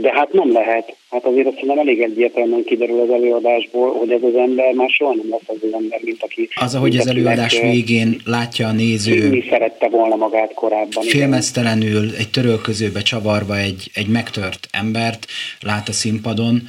[0.00, 0.96] De hát nem lehet.
[1.10, 5.14] Hát azért azt nem elég egyértelműen kiderül az előadásból, hogy ez az ember már soha
[5.14, 6.48] nem lesz az az ember, mint aki...
[6.54, 9.28] Az, ahogy az előadás végén látja a néző...
[9.28, 11.04] Mi szerette volna magát korábban.
[11.04, 15.26] Filmesztelenül, egy törölközőbe csavarva egy, egy megtört embert
[15.60, 16.62] lát a színpadon,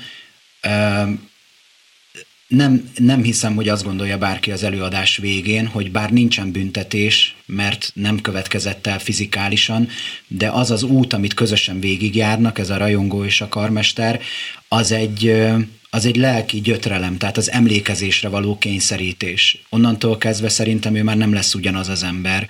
[2.47, 7.91] nem, nem hiszem, hogy azt gondolja bárki az előadás végén, hogy bár nincsen büntetés, mert
[7.93, 9.88] nem következett el fizikálisan,
[10.27, 14.21] de az az út, amit közösen végigjárnak, ez a rajongó és a karmester,
[14.67, 15.43] az egy,
[15.89, 19.62] az egy lelki gyötrelem, tehát az emlékezésre való kényszerítés.
[19.69, 22.47] Onnantól kezdve szerintem ő már nem lesz ugyanaz az ember,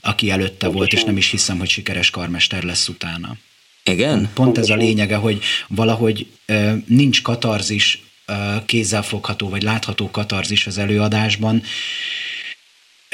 [0.00, 0.76] aki előtte Pontosan.
[0.76, 3.36] volt, és nem is hiszem, hogy sikeres karmester lesz utána.
[3.84, 4.30] Igen?
[4.34, 6.26] Pont ez a lényege, hogy valahogy
[6.86, 8.02] nincs katarzis
[8.66, 11.62] kézzelfogható vagy látható katarzis az előadásban,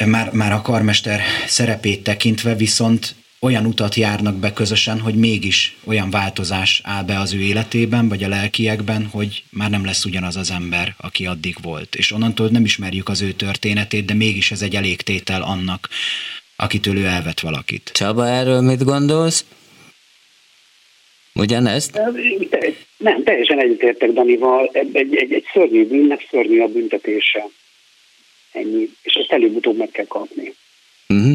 [0.07, 6.11] már, már a karmester szerepét tekintve, viszont olyan utat járnak be közösen, hogy mégis olyan
[6.11, 10.51] változás áll be az ő életében, vagy a lelkiekben, hogy már nem lesz ugyanaz az
[10.51, 11.95] ember, aki addig volt.
[11.95, 15.89] És onnantól nem ismerjük az ő történetét, de mégis ez egy elégtétel annak,
[16.57, 17.91] akitől ő elvet valakit.
[17.95, 19.45] Csaba, erről mit gondolsz?
[21.35, 22.01] Ugyanezt?
[23.05, 24.71] Nem, teljesen egyetértek Danival.
[24.73, 27.47] Egy, egy, egy, szörnyű bűnnek szörnyű a büntetése.
[28.53, 28.89] Ennyi.
[29.03, 30.55] És ezt előbb-utóbb meg kell kapni.
[31.09, 31.33] Uh-huh.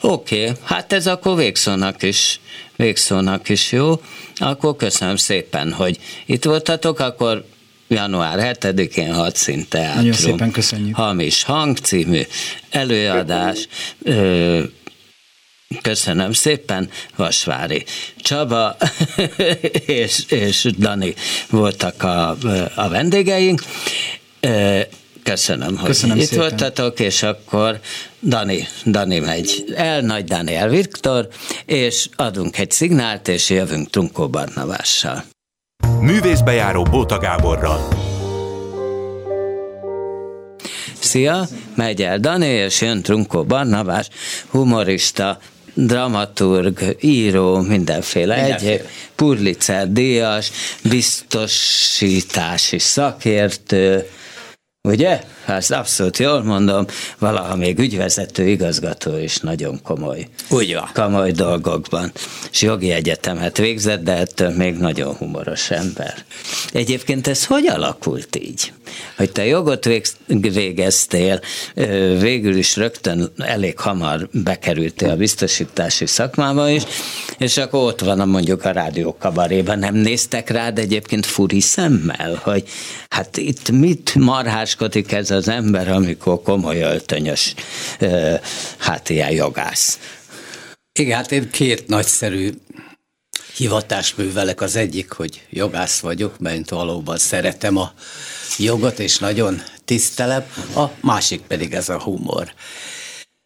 [0.00, 0.54] Oké, okay.
[0.64, 2.40] hát ez akkor végszónak is,
[2.76, 3.92] végszónak is jó.
[4.36, 7.44] Akkor köszönöm szépen, hogy itt voltatok, akkor
[7.88, 9.96] január 7-én hadszínteátrum.
[9.96, 10.96] Nagyon szépen köszönjük.
[10.96, 12.20] Hamis hang című
[12.70, 13.68] előadás.
[14.02, 14.62] Ö,
[15.82, 17.84] Köszönöm szépen, Vasvári
[18.16, 18.76] Csaba
[19.86, 21.14] és, és Dani
[21.50, 22.36] voltak a,
[22.74, 23.62] a vendégeink.
[25.22, 26.48] Köszönöm, hogy Köszönöm itt szépen.
[26.48, 27.80] voltatok, és akkor
[28.22, 31.28] Dani, Dani megy el, Nagy Daniel Viktor,
[31.66, 35.24] és adunk egy szignált, és jövünk Trunkó Barnavással.
[36.00, 37.88] Művészbejáró Bóta Gáborral.
[40.98, 44.08] Szia, megy el Dani, és jön Trunkó Barnabás,
[44.48, 45.38] humorista,
[45.74, 48.72] dramaturg, író, mindenféle, mindenféle.
[48.72, 50.50] egyéb, Purlicer díjas,
[50.82, 54.06] biztosítási szakértő,
[54.88, 55.22] Ugye?
[55.44, 56.86] Hát abszolút jól mondom,
[57.18, 60.28] valaha még ügyvezető igazgató is nagyon komoly.
[60.48, 60.90] Úgy van.
[60.94, 62.12] Komoly dolgokban.
[62.50, 66.14] És jogi egyetemet végzett, de ettől még nagyon humoros ember.
[66.72, 68.72] Egyébként ez hogy alakult így?
[69.16, 69.88] Hogy te jogot
[70.26, 71.40] végeztél,
[72.20, 76.82] végül is rögtön elég hamar bekerültél a biztosítási szakmába is,
[77.38, 79.78] és akkor ott van a mondjuk a rádiókabarében.
[79.78, 82.64] Nem néztek rád egyébként furi szemmel, hogy
[83.08, 84.14] hát itt mit
[84.78, 87.54] marháskodik ez az ember, amikor komoly öltönyös,
[88.78, 89.98] hát ilyen jogász.
[90.92, 92.52] Igen, hát én két nagyszerű
[93.56, 94.60] hivatást művelek.
[94.60, 97.92] Az egyik, hogy jogász vagyok, mert valóban szeretem a
[98.58, 100.44] jogot, és nagyon tisztelem.
[100.76, 102.52] A másik pedig ez a humor.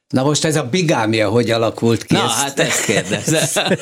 [0.09, 2.15] Na most ez a bigámia hogy alakult ki?
[2.15, 3.67] Na, ezt, hát ezt kérdezem.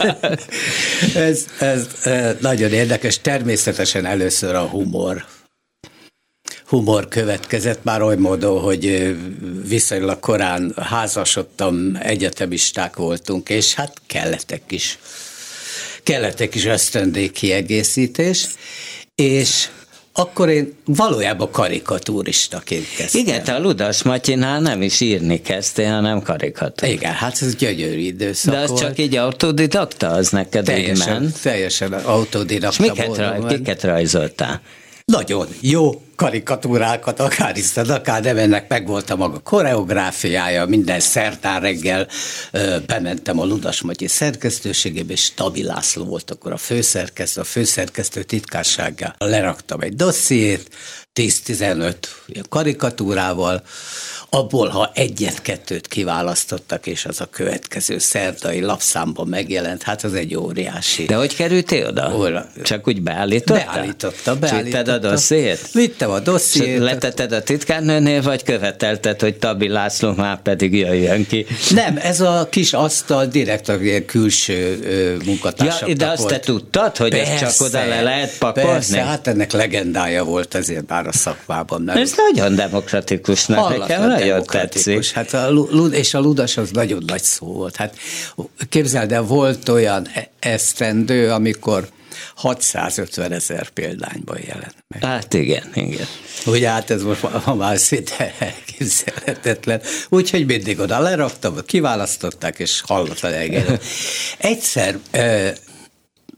[1.15, 3.21] ez, ez, ez nagyon érdekes.
[3.21, 5.25] Természetesen először a humor
[6.67, 9.17] humor következett, már oly módon, hogy
[9.69, 14.99] viszonylag korán házasodtam, egyetemisták voltunk, és hát kellettek is,
[16.03, 18.47] kellettek is ösztöndék kiegészítés,
[19.15, 19.69] és
[20.13, 23.21] akkor én valójában karikatúristaként kezdtem.
[23.21, 26.89] Igen, te a Ludas Matyinál nem is írni kezdtél, hanem karikatúr.
[26.89, 28.81] Igen, hát ez gyönyörű időszak De az volt.
[28.81, 31.41] csak így autodidakta, az neked teljesen, így ment?
[31.43, 34.61] Teljesen autodidakta És miket, raj, kiket rajzoltál?
[35.05, 41.61] Nagyon jó karikatúrákat, akár isztad, akár nem, ennek meg volt a maga koreográfiája, minden szerdán
[41.61, 42.09] reggel
[42.51, 48.23] ö, bementem a Ludas Matyi szerkesztőségébe, és Tabi László volt akkor a főszerkesztő, a főszerkesztő
[48.23, 50.71] titkársággal leraktam egy dossziét,
[51.15, 51.95] 10-15
[52.49, 53.63] karikatúrával,
[54.31, 61.05] abból, ha egyet-kettőt kiválasztottak, és az a következő szerdai lapszámban megjelent, hát az egy óriási.
[61.05, 62.17] De hogy kerültél oda?
[62.17, 62.49] Óra.
[62.63, 63.65] Csak úgy beállította?
[63.65, 64.63] Beállította, beállította.
[64.63, 65.71] Vitted a dossziét?
[65.73, 66.79] Vittem a dossziét.
[66.79, 71.47] Letetted a titkárnőnél, vagy követelted, hogy Tabi László már pedig jöjjön ki?
[71.71, 74.79] Nem, ez a kis asztal direkt a külső
[75.25, 76.33] munkatársaknak ja, De azt volt.
[76.33, 78.69] te tudtad, hogy persze, ezt csak oda le lehet pakolni?
[78.71, 81.83] Persze, hát ennek legendája volt ezért már a szakmában.
[81.83, 85.11] Mert ez nagyon demokratikusnak, nekem nagyon tetszik.
[85.11, 85.49] Hát a,
[85.91, 87.77] és a ludas az nagyon nagy szó volt.
[87.77, 87.95] Hát
[88.69, 91.89] képzeld el, volt olyan e- esztendő, amikor
[92.35, 95.05] 650 ezer példányban jelent meg.
[95.05, 96.07] Hát igen, igen.
[96.47, 99.81] Ugye hát ez most ma már szinte elképzelhetetlen.
[100.09, 103.81] Úgyhogy mindig oda leraktam, kiválasztották, és hallott a legyen.
[104.39, 104.99] Egyszer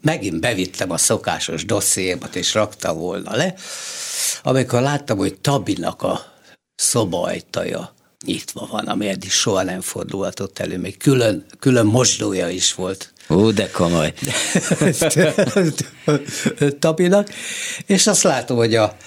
[0.01, 3.53] megint bevittem a szokásos dossziémat, és raktam volna le,
[4.43, 6.33] amikor láttam, hogy Tabinak a
[6.75, 7.93] szoba ajtaja
[8.25, 13.13] nyitva van, ami eddig soha nem fordulhatott elő, még külön, külön mosdója is volt.
[13.29, 14.13] Ó, de komoly.
[16.79, 17.29] Tabinak,
[17.85, 18.97] és azt látom, hogy a,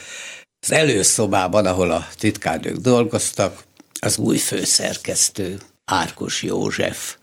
[0.60, 3.62] az előszobában, ahol a titkárnők dolgoztak,
[4.00, 7.16] az új főszerkesztő, Árkos József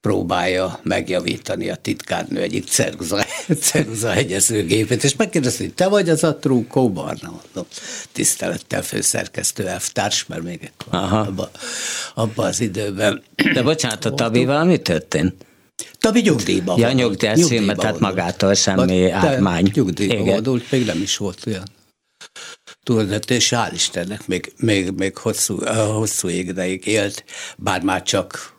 [0.00, 3.24] próbálja megjavítani a titkárnő egyik ceruza,
[3.60, 7.66] ceruza hegyezőgépét, és megkérdezi, hogy te vagy az a trúkó barna, mondom,
[8.12, 11.48] tisztelettel főszerkesztő elvtárs, mert még abban
[12.14, 13.22] abba az időben.
[13.52, 15.46] De bocsánat, a Tabival mi történt?
[16.08, 19.70] Tabi nyugdíjban Ja, nyugdíjban, tehát magától semmi átmány.
[19.74, 21.76] Nyugdíjban vonult, még nem is volt olyan
[22.82, 27.24] túlzott, és hál' Istennek még, még, még hosszú, hosszú ideig élt,
[27.56, 28.56] bár már csak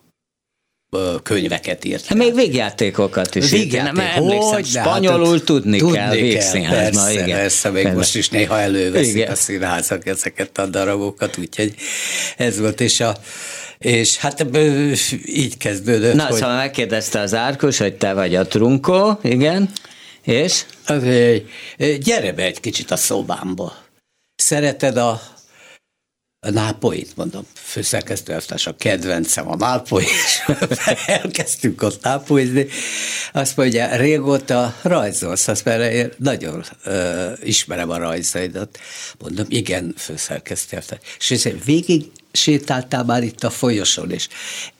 [1.23, 2.05] könyveket írt.
[2.05, 7.03] Hát még végjátékokat is Végjáték, nem emlékszem, hogy, spanyolul hát, tudni, tudni kell végszínházban.
[7.03, 7.37] Persze, igen.
[7.37, 9.31] persze, még most is néha előveszik igen.
[9.31, 11.75] a színházak ezeket a darabokat, úgyhogy
[12.37, 13.17] ez volt, és a
[13.79, 14.45] és hát
[15.25, 16.13] így kezdődött.
[16.13, 16.39] Na, hogy...
[16.39, 19.71] szóval megkérdezte az Árkus, hogy te vagy a trunkó, igen,
[20.21, 20.65] és?
[20.85, 21.45] Azért,
[21.99, 23.77] gyere be egy kicsit a szobámba.
[24.35, 25.21] Szereted a
[26.41, 28.33] a nápoit, mondom, főszerkesztő
[28.65, 30.41] a kedvencem a nápoi, és
[31.05, 32.67] elkezdtünk ott nápoizni.
[33.33, 38.79] Azt mondja, régóta rajzolsz, azt mert én nagyon uh, ismerem a rajzaidat.
[39.17, 40.77] Mondom, igen, főszerkesztő
[41.19, 44.27] És És végig sétáltál már itt a folyosón, és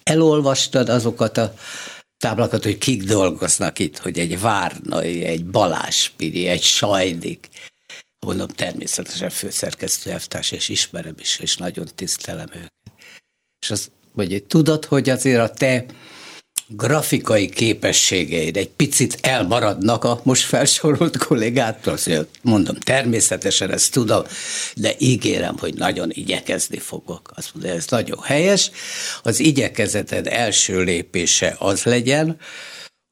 [0.04, 1.54] elolvastad azokat a
[2.18, 7.50] táblakat, hogy kik dolgoznak itt, hogy egy Várnai, egy Baláspiri, egy Sajdik,
[8.26, 12.74] Mondom, természetesen főszerkesztő elvtárs, és ismerem is, és nagyon tisztelem őket.
[13.62, 15.86] És azt mondja, tudod, hogy azért a te
[16.69, 21.97] grafikai képességeid egy picit elmaradnak a most felsorolt kollégától.
[22.41, 24.23] Mondom, természetesen ezt tudom,
[24.75, 27.32] de ígérem, hogy nagyon igyekezni fogok.
[27.36, 28.71] Azt mondja, ez nagyon helyes.
[29.23, 32.38] Az igyekezeted első lépése az legyen,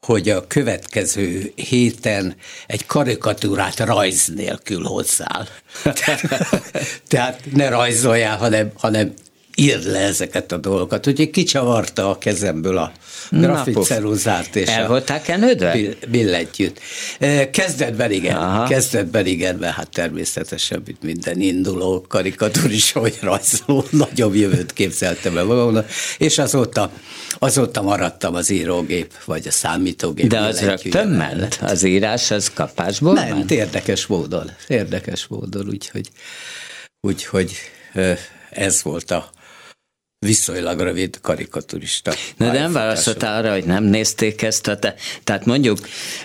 [0.06, 2.36] hogy a következő héten
[2.68, 5.48] egy karikatúrát rajz nélkül hozzál.
[7.08, 9.14] Tehát ne rajzoljál, hanem, hanem
[9.60, 11.08] írd le ezeket a dolgokat.
[11.08, 12.92] Úgyhogy kicsavarta a kezemből a
[13.32, 15.78] graficeruzát és el nődve?
[16.10, 16.80] Billentyűt.
[17.52, 18.68] Kezdetben igen, Aha.
[18.68, 25.44] kezdetben igen, mert hát természetesen, mint minden induló karikatúris, hogy rajzoló, nagyobb jövőt képzeltem el
[25.44, 26.92] magamnak, és azóta,
[27.40, 30.28] azóta maradtam az írógép, vagy a számítógép.
[30.28, 31.60] De az rögtön ment?
[31.62, 33.30] Az írás az kapásból ment?
[33.30, 36.10] Ment, érdekes módon, érdekes módon, úgyhogy,
[37.02, 37.52] úgyhogy
[38.50, 39.36] ez volt a
[40.20, 42.14] viszonylag rövid karikaturista.
[42.38, 45.80] Na de nem válaszoltál arra, hogy nem nézték ezt, te, tehát mondjuk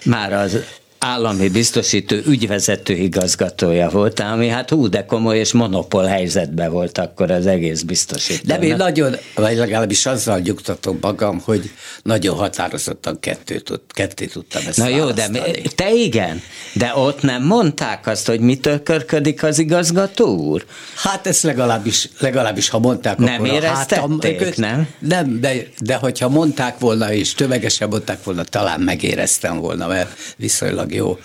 [0.04, 0.58] már az
[1.02, 7.30] állami biztosító ügyvezető igazgatója volt, ami hát hú, de komoly és monopól helyzetben volt akkor
[7.30, 8.42] az egész biztosító.
[8.46, 11.70] De én nagyon, vagy legalábbis azzal nyugtatom magam, hogy
[12.02, 15.28] nagyon határozottan kettőt, ketté tudtam ezt Na jó, de
[15.74, 20.64] te igen, de ott nem mondták azt, hogy mitől körködik az igazgató úr?
[20.94, 24.88] Hát ezt legalábbis, legalábbis ha mondták, nem akkor éreztették, hát, nem?
[24.98, 30.91] Nem, de, de hogyha mondták volna, és tömegesen mondták volna, talán megéreztem volna, mert viszonylag
[30.92, 31.18] jó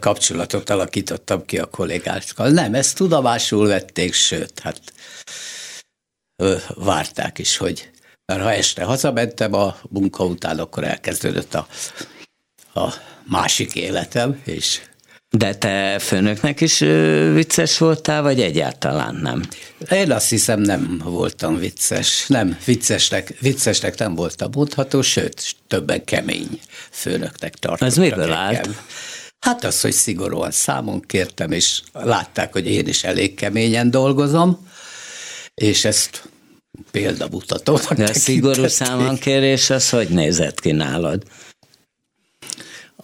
[0.00, 2.50] kapcsolatot alakítottam ki a kollégákkal.
[2.50, 4.80] Nem, ezt tudomásul vették, sőt, hát
[6.74, 7.90] várták is, hogy
[8.26, 11.66] mert ha este hazamentem a munka után, akkor elkezdődött a,
[12.74, 12.92] a
[13.24, 14.80] másik életem, és
[15.36, 16.78] De te főnöknek is
[17.32, 19.42] vicces voltál, vagy egyáltalán nem?
[19.90, 22.24] Én azt hiszem nem voltam vicces.
[22.26, 26.60] Nem, viccesnek, viccesnek nem voltam mondható, sőt, többen kemény
[26.90, 27.88] főnöknek tartottak.
[27.88, 28.68] Ez miből állt?
[29.40, 34.68] Hát az, hogy szigorúan számon kértem, és látták, hogy én is elég keményen dolgozom,
[35.54, 36.28] és ezt
[36.90, 41.22] példamutatónak De a szigorú számonkérés az hogy nézett ki nálad?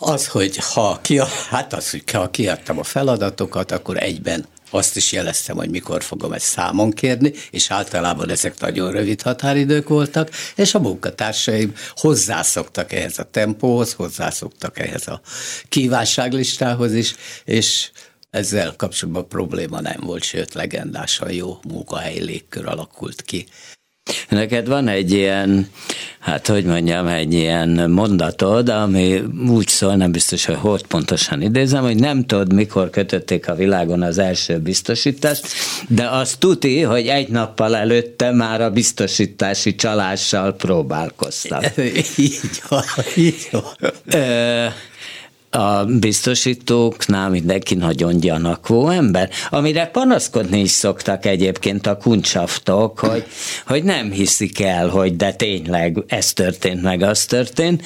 [0.05, 5.13] Az, hogy ha, ki, hát az, hogy ha kiadtam a feladatokat, akkor egyben azt is
[5.13, 10.75] jeleztem, hogy mikor fogom ezt számon kérni, és általában ezek nagyon rövid határidők voltak, és
[10.75, 15.21] a munkatársaim hozzászoktak ehhez a tempóhoz, hozzászoktak ehhez a
[15.69, 17.91] kívánságlistához is, és
[18.31, 23.47] ezzel kapcsolatban probléma nem volt, sőt legendásan jó munkahelyi légkör alakult ki.
[24.29, 25.69] Neked van egy ilyen,
[26.19, 31.83] hát hogy mondjam, egy ilyen mondatod, ami úgy szól, nem biztos, hogy hogy pontosan idézem,
[31.83, 35.47] hogy nem tudod, mikor kötötték a világon az első biztosítást,
[35.89, 41.65] de azt tuti, hogy egy nappal előtte már a biztosítási csalással próbálkoztak.
[42.17, 42.85] így van,
[43.17, 44.73] így van
[45.55, 53.25] a biztosítóknál mindenki nagyon gyanakvó ember, amire panaszkodni is szoktak egyébként a kuncsaftok, hogy,
[53.67, 57.83] hogy nem hiszik el, hogy de tényleg ez történt, meg az történt,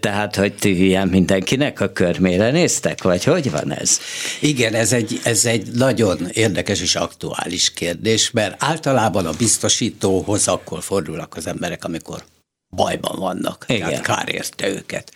[0.00, 4.00] tehát, hogy ti ilyen mindenkinek a körmére néztek, vagy hogy van ez?
[4.40, 10.82] Igen, ez egy, ez egy nagyon érdekes és aktuális kérdés, mert általában a biztosítóhoz akkor
[10.82, 12.22] fordulnak az emberek, amikor
[12.70, 13.88] bajban vannak, Igen.
[13.88, 15.12] tehát kár érte őket.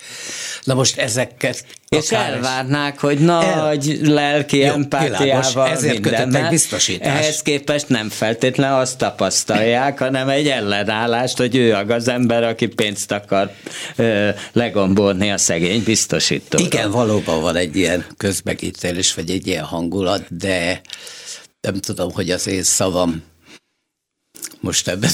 [0.64, 2.34] Na most ezeket és káros...
[2.34, 4.12] elvárnák, hogy nagy el...
[4.12, 7.18] lelki Jó, empátiával ezért kötöttek biztosítást.
[7.18, 13.12] Ehhez képest nem feltétlenül azt tapasztalják, hanem egy ellenállást, hogy ő az ember, aki pénzt
[13.12, 13.50] akar
[13.96, 16.58] ö, legombolni a szegény biztosító.
[16.58, 20.80] Igen, valóban van egy ilyen közmegítélés, vagy egy ilyen hangulat, de
[21.60, 23.22] nem tudom, hogy az én szavam
[24.62, 25.10] most ebben,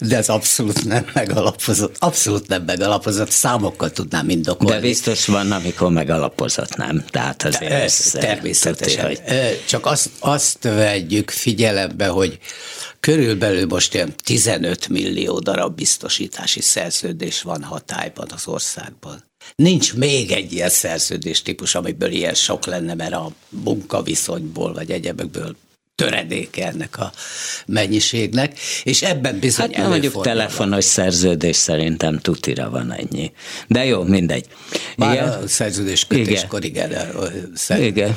[0.00, 4.74] de ez abszolút nem megalapozott, abszolút nem megalapozott, számokkal tudnám indokolni.
[4.74, 7.04] De biztos van, amikor megalapozott, nem?
[7.10, 9.08] Tehát azért de, ez természetesen.
[9.08, 9.62] Tuti, hogy...
[9.66, 12.38] Csak azt, azt vegyük figyelembe, hogy
[13.00, 19.24] körülbelül most ilyen 15 millió darab biztosítási szerződés van hatályban az országban.
[19.54, 25.56] Nincs még egy ilyen szerződés típus, amiből ilyen sok lenne, mert a munkaviszonyból vagy egyebekből
[25.96, 27.12] töredéke ennek a
[27.66, 33.32] mennyiségnek, és ebben bizony Hát mondjuk telefonos szerződés szerintem tutira van ennyi.
[33.66, 34.46] De jó, mindegy.
[34.96, 35.28] Már igen?
[35.28, 36.90] a szerződés kötéskor, igen.
[36.90, 37.82] igen.
[37.82, 38.16] igen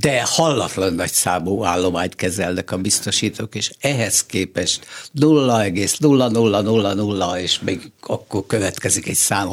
[0.00, 4.86] de hallatlan nagy számú állományt kezelnek a biztosítók, és ehhez képest
[5.20, 9.48] 0,0000 és még akkor következik egy szám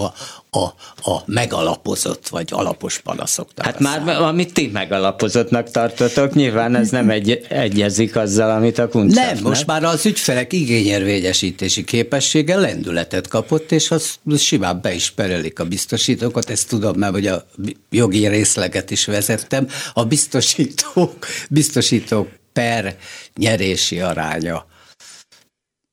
[0.52, 0.64] a,
[1.12, 3.66] a, megalapozott vagy alapos panaszoknak.
[3.66, 4.24] Hát már szám.
[4.24, 9.66] amit ti megalapozottnak tartotok, nyilván ez nem egy, egyezik azzal, amit a kuncsáv, nem, most
[9.66, 16.50] már az ügyfelek igényérvényesítési képessége lendületet kapott, és az simán be is perelik a biztosítókat,
[16.50, 17.45] ezt tudom, mert hogy a
[17.89, 19.68] jogi részleget is vezettem.
[19.93, 22.97] A biztos biztosítók, biztosítók per
[23.36, 24.66] nyerési aránya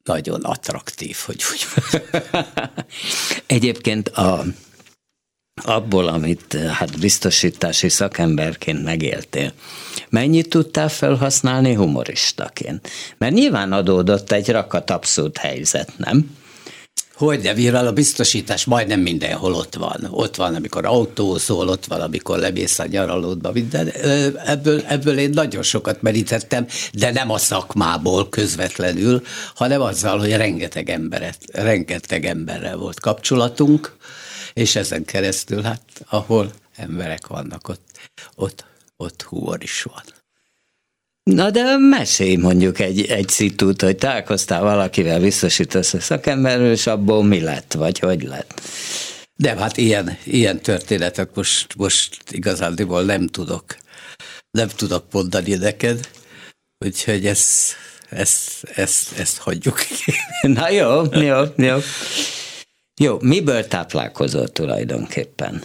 [0.07, 1.67] nagyon attraktív, hogy úgy
[3.47, 4.45] Egyébként a,
[5.65, 9.53] abból, amit hát biztosítási szakemberként megéltél,
[10.09, 12.89] mennyit tudtál felhasználni humoristaként?
[13.19, 16.37] Mert nyilván adódott egy rakat abszurd helyzet, nem?
[17.17, 20.07] Hogy de viral a biztosítás majdnem mindenhol ott van.
[20.11, 23.89] Ott van, amikor autózol, ott van, amikor lemész a nyaralódba, minden.
[24.47, 29.23] Ebből, ebből én nagyon sokat merítettem, de nem a szakmából közvetlenül,
[29.55, 33.97] hanem azzal, hogy rengeteg emberet, rengeteg emberrel volt kapcsolatunk,
[34.53, 37.85] és ezen keresztül, hát ahol emberek vannak, ott,
[38.35, 38.65] ott,
[38.97, 40.16] ott humor is van.
[41.31, 47.25] Na de mesélj mondjuk egy, egy szitút, hogy találkoztál valakivel, biztosítasz a szakemberről, és abból
[47.25, 48.61] mi lett, vagy hogy lett?
[49.35, 53.65] De hát ilyen, ilyen történetet most, most igazándiból nem tudok,
[54.51, 56.09] nem tudok mondani neked,
[56.79, 57.75] úgyhogy ezt,
[58.09, 59.79] ezt, ezt, ezt hagyjuk.
[60.43, 61.77] Na jó, jó, jó.
[63.01, 65.65] Jó, miből táplálkozol tulajdonképpen?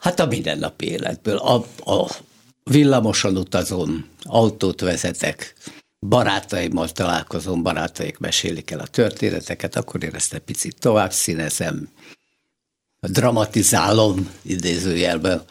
[0.00, 1.36] Hát a mindennapi életből.
[1.36, 2.10] A, a,
[2.70, 5.54] villamoson utazom, autót vezetek,
[6.06, 11.88] barátaimmal találkozom, barátaik mesélik el a történeteket, akkor én ezt egy picit tovább színezem,
[13.00, 15.44] dramatizálom, idézőjelben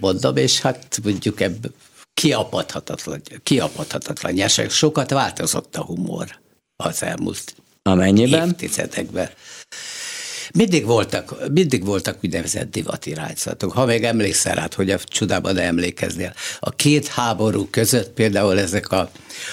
[0.00, 1.72] mondom, és hát mondjuk ebből
[2.14, 4.70] kiapadhatatlan, kiapadhatatlan nyerság.
[4.70, 6.40] Sokat változott a humor
[6.76, 8.48] az elmúlt Amennyiben?
[8.48, 9.30] évtizedekben.
[10.56, 13.72] Mindig voltak, mindig voltak úgynevezett divatirányzatok.
[13.72, 16.34] Ha még emlékszel rá, hogy a csodában emlékeznél.
[16.60, 19.10] A két háború között például ezek a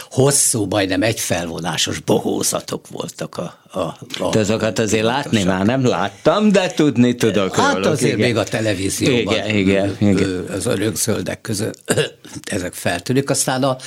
[0.09, 3.79] hosszú, majdnem egyfelvonásos bohózatok voltak a, a,
[4.19, 8.27] a de azokat azért látni már nem láttam, de tudni tudok Hát róluk, azért igen.
[8.27, 10.45] még a televízióban igen, igen, igen.
[10.49, 11.93] az örökzöldek között
[12.51, 13.29] ezek feltűnik.
[13.29, 13.77] Aztán a,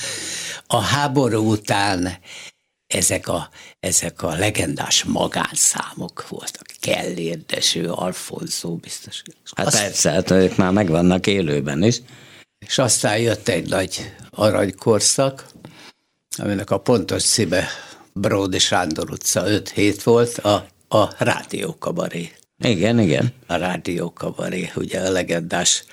[0.67, 2.19] a háború után
[2.87, 3.49] ezek a,
[3.79, 6.66] ezek a legendás magánszámok voltak.
[6.87, 9.21] Kellér, Deső, Alfonzó, biztos.
[9.55, 12.01] Hát Azt, persze, hát ők már megvannak élőben is.
[12.59, 15.45] És aztán jött egy nagy aranykorszak,
[16.37, 17.67] aminek a pontos címe
[18.13, 22.31] Bródi Sándor utca 5-7 volt, a, a rádiókabaré.
[22.63, 23.33] Igen, igen.
[23.47, 25.83] A rádiókabaré, ugye a legendás,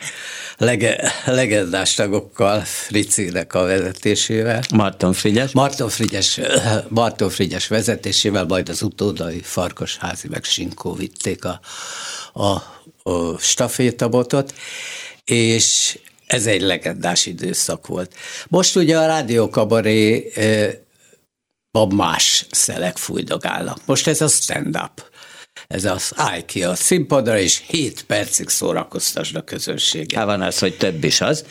[0.57, 4.63] lege, legendás tagokkal, Fricinek a vezetésével.
[4.75, 5.53] Marton Frigyes.
[5.53, 6.41] Marton Frigyes,
[6.89, 11.61] Marton Frigyes vezetésével, majd az utódai Farkasházi meg Sinkó vitték a,
[12.33, 12.49] a,
[13.11, 14.55] a stafétabotot,
[15.25, 18.15] és ez egy legendás időszak volt.
[18.49, 20.33] Most ugye a rádiókabaré
[21.89, 23.79] más szelek fújdogálnak.
[23.87, 25.13] Most ez a stand-up
[25.69, 30.19] ez az állj ki a színpadra, és 7 percig szórakoztasd a közönséget.
[30.19, 31.45] Hát van az, hogy több is az.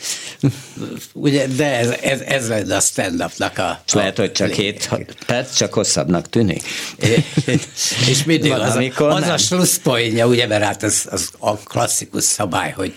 [1.12, 3.82] Ugye, de ez, ez, ez lenne a stand-upnak a...
[3.86, 4.88] És lehet, hogy csak 7
[5.26, 6.62] perc, csak hosszabbnak tűnik.
[8.10, 12.72] és mindig az, a, az a slusszpointja, ugye, mert hát ez az a klasszikus szabály,
[12.72, 12.94] hogy,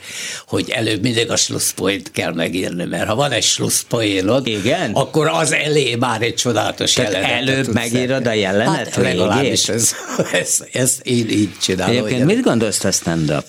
[0.48, 4.92] hogy előbb mindig a slusszpoint kell megírni, mert ha van egy slusszpoénod, Igen?
[4.94, 7.48] akkor az elé már egy csodálatos Tehát jelenet.
[7.48, 9.96] előbb megírod a jelenet hát, legalábbis ez,
[10.32, 11.96] ez, ez, én így csinálom.
[11.96, 13.44] Egyébként mit gondolsz a stand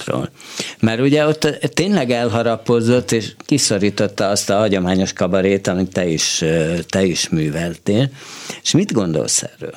[0.81, 6.45] Mert ugye ott tényleg elharapozott, és kiszorította azt a hagyományos kabarét, amit te is,
[6.89, 8.11] te is műveltél.
[8.63, 9.75] És mit gondolsz erről?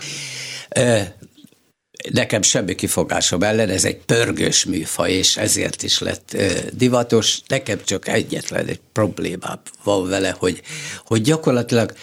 [2.09, 6.37] nekem semmi kifogásom ellen, ez egy pörgős műfaj, és ezért is lett
[6.73, 7.41] divatos.
[7.47, 10.61] Nekem csak egyetlen egy problémám van vele, hogy,
[11.05, 11.93] hogy gyakorlatilag,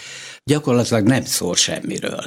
[0.43, 2.25] gyakorlatilag nem szól semmiről.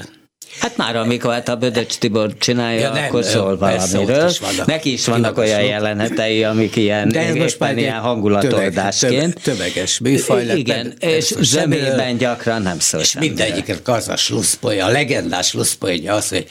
[0.58, 4.28] Hát már amikor hát a Bödöcs Tibor csinálja, ja, nem, akkor szól valamiről.
[4.28, 9.40] Is vannak, Neki is vannak olyan jelenetei, amik ilyen, De ez most már ilyen hangulatordásként.
[9.42, 10.56] Tömeg, tömeges műfaj lett.
[10.56, 16.28] Igen, és zsebében gyakran nem szól És mindegyiket az a slusszpoja, a legendás slusszpoja az,
[16.28, 16.46] hogy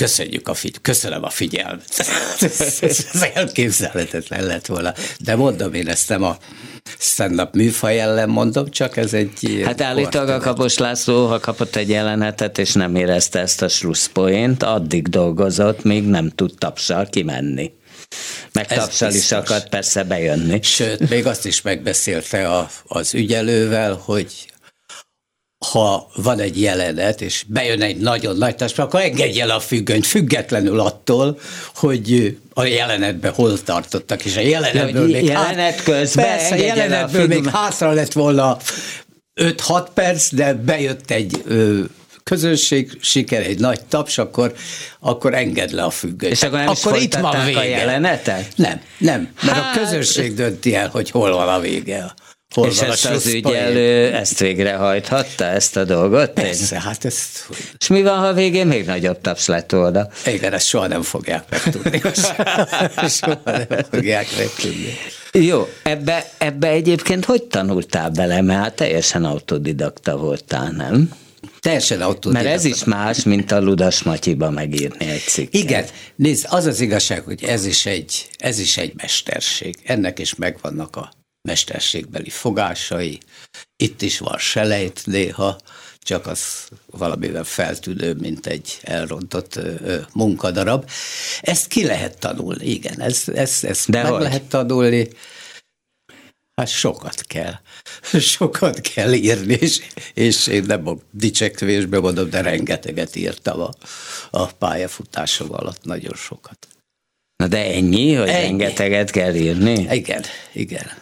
[0.00, 2.06] köszönjük a figy- köszönöm a figyelmet.
[2.80, 4.94] ez elképzelhetetlen lett volna.
[5.18, 6.36] De mondom, én ezt nem a
[6.98, 9.62] stand-up műfaj ellen mondom, csak ez egy...
[9.64, 14.62] Hát állítólag a Kapos László, ha kapott egy jelenetet, és nem érezte ezt a slusszpoént,
[14.62, 17.72] addig dolgozott, még nem tud tapsal kimenni.
[18.52, 20.58] Meg tapsal is akart persze bejönni.
[20.62, 24.49] Sőt, még azt is megbeszélte a, az ügyelővel, hogy
[25.66, 30.06] ha van egy jelenet, és bejön egy nagyon nagy társ, akkor engedje el a függönyt,
[30.06, 31.38] függetlenül attól,
[31.74, 37.26] hogy a jelenetben hol tartottak, és a jelenetből ja, még jelenet hát, közben persze, jelenetből
[37.26, 38.56] még hátra lett volna
[39.40, 41.80] 5-6 perc, de bejött egy ö,
[42.24, 44.54] közönség, siker, egy nagy taps, akkor,
[45.00, 46.32] akkor enged le a függönyt.
[46.32, 47.58] És akkor, nem akkor itt van vége.
[47.58, 48.46] a jelenetet?
[48.56, 49.76] Nem, nem, mert hát...
[49.76, 52.14] a közönség dönti el, hogy hol van a vége.
[52.54, 56.30] Hol és ezt az ügyelő ezt végrehajthatta, ezt a dolgot?
[56.30, 57.48] Persze, hát ezt...
[57.78, 60.08] És mi van, ha végén még nagyobb taps lett oda?
[60.26, 62.00] Igen, ezt soha nem fogják megtudni.
[63.18, 64.96] soha nem fogják megtudni.
[65.32, 68.40] Jó, ebbe, ebbe egyébként hogy tanultál bele?
[68.40, 71.12] Mert hát teljesen autodidakta voltál, nem?
[71.60, 72.48] Teljesen autodidakta.
[72.48, 75.62] Mert ez is más, mint a Ludas Matyiba megírni egy cikket.
[75.62, 75.84] Igen,
[76.16, 79.76] nézd, az az igazság, hogy ez is egy, ez is egy mesterség.
[79.84, 83.18] Ennek is megvannak a mesterségbeli fogásai,
[83.76, 85.58] itt is van selejt néha,
[85.98, 90.90] csak az valamivel feltűnő, mint egy elrontott ö, munkadarab.
[91.40, 94.22] Ezt ki lehet tanulni, igen, ezt, ezt, ezt De meg hogy?
[94.22, 95.08] lehet tanulni.
[96.54, 97.54] Hát sokat kell.
[98.20, 99.80] Sokat kell írni, és,
[100.14, 103.70] és én nem a dicsekvésbe mondom, de rengeteget írtam a,
[104.30, 106.68] a pályafutásom alatt, nagyon sokat.
[107.36, 108.42] Na de ennyi, hogy ennyi.
[108.42, 109.86] rengeteget kell írni?
[109.90, 110.99] Igen, igen.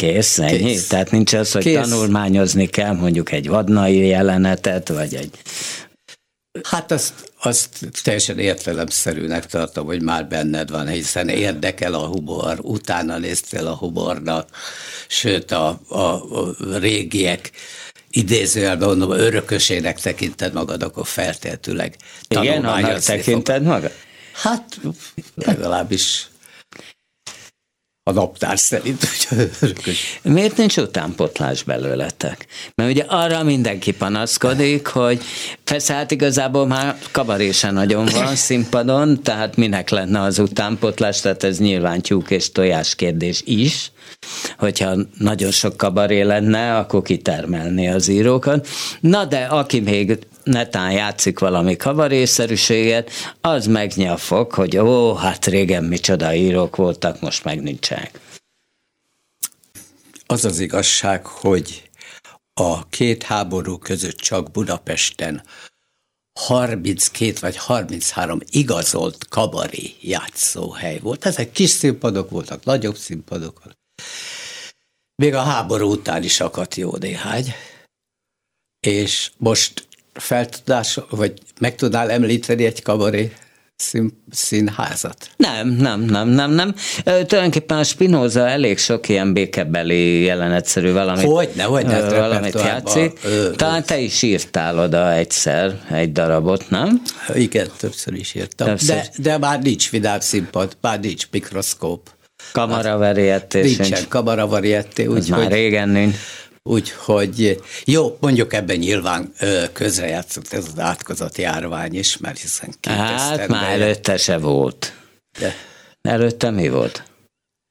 [0.00, 0.58] Kész, ennyi?
[0.58, 0.86] Kész.
[0.86, 1.74] Tehát nincs az, hogy Kész.
[1.74, 5.30] tanulmányozni kell mondjuk egy vadnai jelenetet, vagy egy...
[6.62, 7.68] Hát azt, azt
[8.02, 14.48] teljesen értelemszerűnek tartom, hogy már benned van, hiszen érdekel a humor, utána néztél a humornak,
[15.08, 17.50] sőt a, a, a régiek
[18.10, 21.90] idézőjelben mondom, örökösének tekinted magad, akkor feltétlenül
[22.28, 23.92] Igen, annak tekinted magad?
[24.32, 24.80] Hát
[25.34, 26.29] legalábbis
[28.02, 29.08] a naptár szerint.
[30.22, 32.46] Miért nincs utánpotlás belőletek?
[32.74, 35.22] Mert ugye arra mindenki panaszkodik, hogy
[35.64, 41.58] persze hát igazából már kabarése nagyon van színpadon, tehát minek lenne az utánpotlás, tehát ez
[41.58, 43.92] nyilván tyúk és tojás kérdés is,
[44.58, 48.68] hogyha nagyon sok kabaré lenne, akkor kitermelni az írókat.
[49.00, 53.10] Na de aki még netán játszik valami kabarészerűséget,
[53.40, 58.20] az megnyafog, hogy ó, hát régen micsoda írók voltak, most meg nincsenek.
[60.26, 61.90] Az az igazság, hogy
[62.54, 65.42] a két háború között csak Budapesten
[66.40, 71.24] 32 vagy 33 igazolt kabaré játszóhely volt.
[71.24, 73.62] Ezek kis színpadok voltak, nagyobb színpadok.
[75.14, 77.54] Még a háború után is akadt jó néhány.
[78.80, 83.32] És most feltudás, vagy meg tudnál említeni egy kabaré
[83.76, 85.30] szín, színházat?
[85.36, 86.74] Nem, nem, nem, nem, nem.
[87.04, 93.18] Ö, tulajdonképpen a Spinoza elég sok ilyen békebeli jelenetszerű valamit, Hogyne, hogyne, ö, valamit játszik.
[93.24, 97.02] Ö, Talán te is írtál oda egyszer egy darabot, nem?
[97.34, 98.66] Igen, többször is írtam.
[98.66, 98.96] Többször.
[98.96, 102.10] De, de már nincs vidám színpad, már nincs mikroszkóp.
[102.52, 105.06] Kamaravarieté Nincsen kamaravarieté.
[105.06, 106.14] Úgy, már régen nincs.
[106.62, 109.32] Úgyhogy jó, mondjuk ebben nyilván
[109.72, 114.94] közrejátszott ez az átkozott járvány is, mert hiszen Hát már előtte se volt.
[115.38, 115.54] De.
[116.02, 117.10] Előtte mi volt?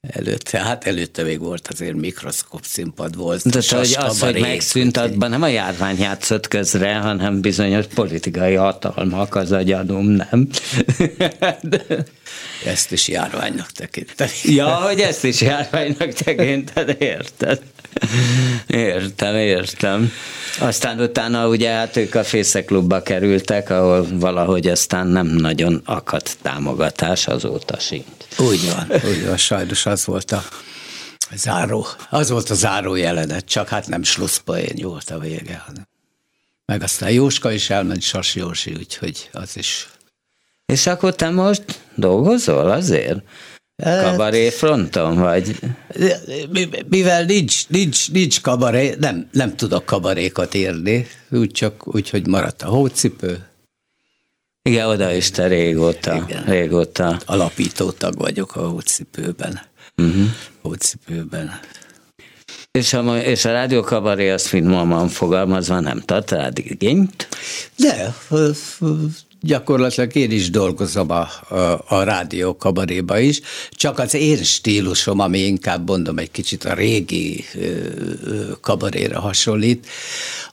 [0.07, 3.49] Előtte, hát előtte még volt azért mikroszkóp színpad volt.
[3.49, 9.35] De hogy az, hogy megszűnt, abban nem a járvány játszott közre, hanem bizonyos politikai hatalmak
[9.35, 10.47] az agyadom, nem?
[11.61, 11.85] De...
[12.65, 14.31] Ezt is járványnak tekinteni.
[14.43, 17.61] Ja, hogy ezt is járványnak tekinted, érted?
[18.67, 20.11] Értem, értem.
[20.59, 27.27] Aztán utána ugye hát ők a Fészeklubba kerültek, ahol valahogy aztán nem nagyon akadt támogatás
[27.27, 28.05] azóta sincs.
[28.37, 30.43] Úgy van, úgy van, sajnos az volt a
[31.35, 35.87] záró, az volt a záró jelenet, csak hát nem slusszpoén volt a vége, hanem
[36.69, 39.87] meg aztán Jóska is elment, Sas Jósi, úgyhogy az is.
[40.65, 41.63] És akkor te most
[41.95, 43.19] dolgozol azért?
[43.83, 45.59] Kabaré fronton, vagy?
[46.89, 52.61] Mivel nincs, nincs, nincs kabaré, nem, nem tudok kabarékat írni, úgy csak úgy, hogy maradt
[52.61, 53.47] a hócipő.
[54.61, 56.25] Igen, oda is te régóta.
[56.27, 56.43] Igen.
[56.43, 57.19] régóta.
[57.25, 59.59] Alapító tag vagyok a hócipőben.
[59.97, 60.27] Uh-huh.
[60.61, 61.59] Hócipőben.
[62.71, 67.27] És a, és a rádió kabaré az finoman fogalmazva nem tart rád igényt?
[67.75, 68.15] De,
[69.41, 75.39] gyakorlatilag én is dolgozom a, a, a rádió kabaréba is, csak az én stílusom, ami
[75.39, 77.45] inkább mondom egy kicsit a régi
[78.61, 79.87] kabaréra hasonlít,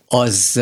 [0.08, 0.60] az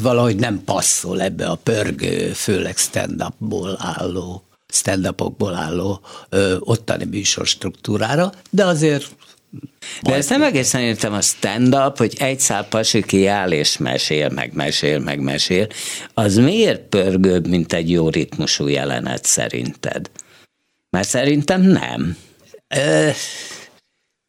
[0.00, 4.42] valahogy nem passzol ebbe a pörgő, főleg stand-upból álló
[4.74, 5.14] stand
[5.54, 9.10] álló ö, ottani műsor struktúrára, de azért
[10.02, 14.52] de ezt nem egészen értem a stand-up, hogy egy szál pasi kiáll és mesél, meg
[14.52, 15.66] mesél, meg mesél.
[16.14, 20.10] Az miért pörgőbb, mint egy jó ritmusú jelenet szerinted?
[20.90, 22.16] Mert szerintem nem.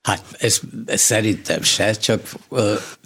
[0.02, 2.34] Hát ez, ez szerintem se, csak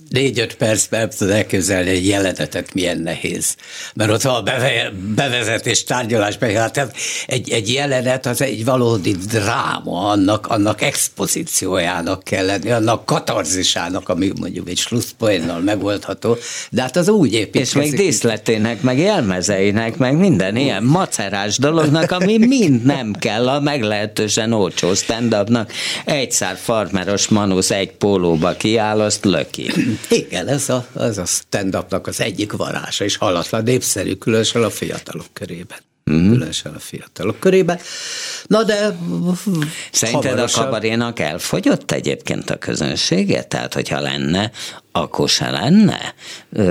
[0.10, 3.56] négy-öt percben tudod elképzelni egy jelenetet, milyen nehéz.
[3.94, 6.96] Mert ott van a beve, bevezetés, tárgyalás, hát
[7.28, 14.32] egy, egy jelenet az egy valódi dráma, annak, annak expozíciójának kell lenni, annak katarzisának, ami
[14.40, 16.38] mondjuk egy slusszpoénnal megoldható,
[16.70, 17.84] de hát az úgy építkezik.
[17.84, 23.60] És még díszletének, meg jelmezeinek, meg minden ilyen macerás dolognak, ami mind nem kell a
[23.60, 25.36] meglehetősen olcsó stand
[26.06, 29.72] Egy szár farmeros manusz egy pólóba kiáll, azt löki.
[30.10, 35.26] Igen, ez a, ez a stand-upnak az egyik varása, és halatlan népszerű, különösen a fiatalok
[35.34, 35.78] körében.
[36.12, 36.32] Mm-hmm.
[36.32, 37.80] Különösen a fiatalok körében.
[38.48, 38.98] Na de...
[39.92, 40.62] Szerinted hamarosan...
[40.62, 43.44] a kabarénak elfogyott egyébként a közönsége?
[43.44, 44.52] Tehát, hogyha lenne,
[44.92, 46.14] akkor se lenne?
[46.54, 46.64] Ö,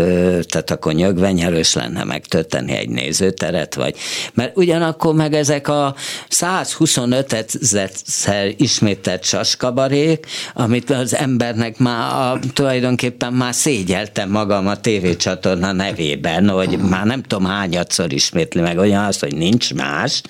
[0.48, 3.96] tehát akkor nyögvenyelős lenne megtölteni egy nézőteret, vagy...
[4.34, 5.94] Mert ugyanakkor meg ezek a
[6.28, 15.72] 125 ezerszer ismételt saskabarék, amit az embernek már a, tulajdonképpen már szégyeltem magam a tévécsatorna
[15.72, 20.22] nevében, hogy már nem tudom hányadszor ismétli meg olyan az, hogy nincs más.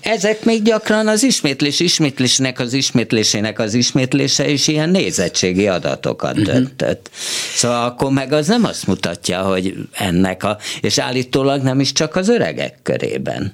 [0.00, 6.77] Ezek még gyakran az ismétlés ismétlésnek az ismétlésének az ismétlése is ilyen nézettségi adatokat uh-huh
[6.78, 7.10] lehetett.
[7.54, 12.16] Szóval akkor meg az nem azt mutatja, hogy ennek a, és állítólag nem is csak
[12.16, 13.52] az öregek körében.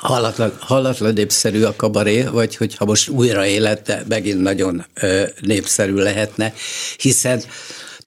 [0.00, 6.52] Hallatlan, hallatlan népszerű a kabaré, vagy hogyha most újra élete, megint nagyon ö, népszerű lehetne,
[6.96, 7.42] hiszen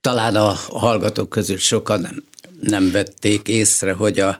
[0.01, 2.23] talán a hallgatók közül sokan nem,
[2.61, 4.39] nem vették észre, hogy a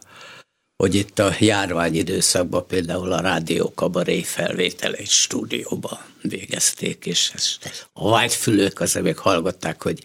[0.75, 5.99] hogy itt a járvány időszakban például a rádió kabaré felvétel egy stúdióban
[6.29, 7.31] végezték, és
[7.93, 9.99] a vágyfülők azért még hallgatták, hogy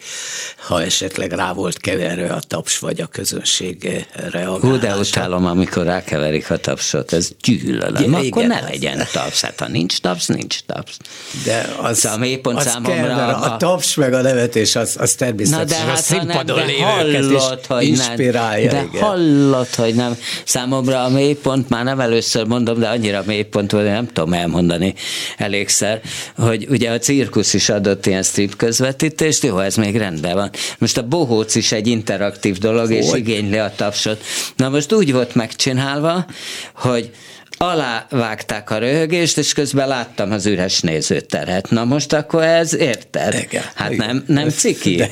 [0.56, 4.66] ha esetleg rá volt keverve a taps, vagy a közönség reagálása.
[4.66, 8.12] Hú, de utálom, amikor rákeverik a tapsot, ez gyűlölöm.
[8.12, 10.96] Ja, akkor ne legyen taps, hát ha nincs taps, nincs taps.
[11.44, 12.94] De az, szóval a mélypont az számomra...
[12.94, 16.66] Kell, a, a taps meg a nevetés, az, az természetesen Na de hát, a színpadon
[16.66, 18.72] lévőket hogy inspirálja.
[18.72, 19.02] Nem, de igen.
[19.02, 20.16] hallott, hogy nem.
[20.44, 24.94] Számomra a mélypont, már nem először mondom, de annyira mélypont volt, nem tudom elmondani
[25.36, 26.00] elégszer,
[26.36, 30.50] hogy ugye a cirkusz is adott ilyen strip közvetítést, jó, ez még rendben van.
[30.78, 32.96] Most a bohóc is egy interaktív dolog, hogy?
[32.96, 34.24] és igényli a tapsot.
[34.56, 36.26] Na most úgy volt megcsinálva,
[36.74, 37.10] hogy
[37.58, 41.70] alávágták a röhögést, és közben láttam az üres nézőteret.
[41.70, 43.34] Na most akkor ez érted?
[43.34, 44.06] Igen, hát igen.
[44.06, 44.96] nem, nem ciki.
[44.96, 45.10] De,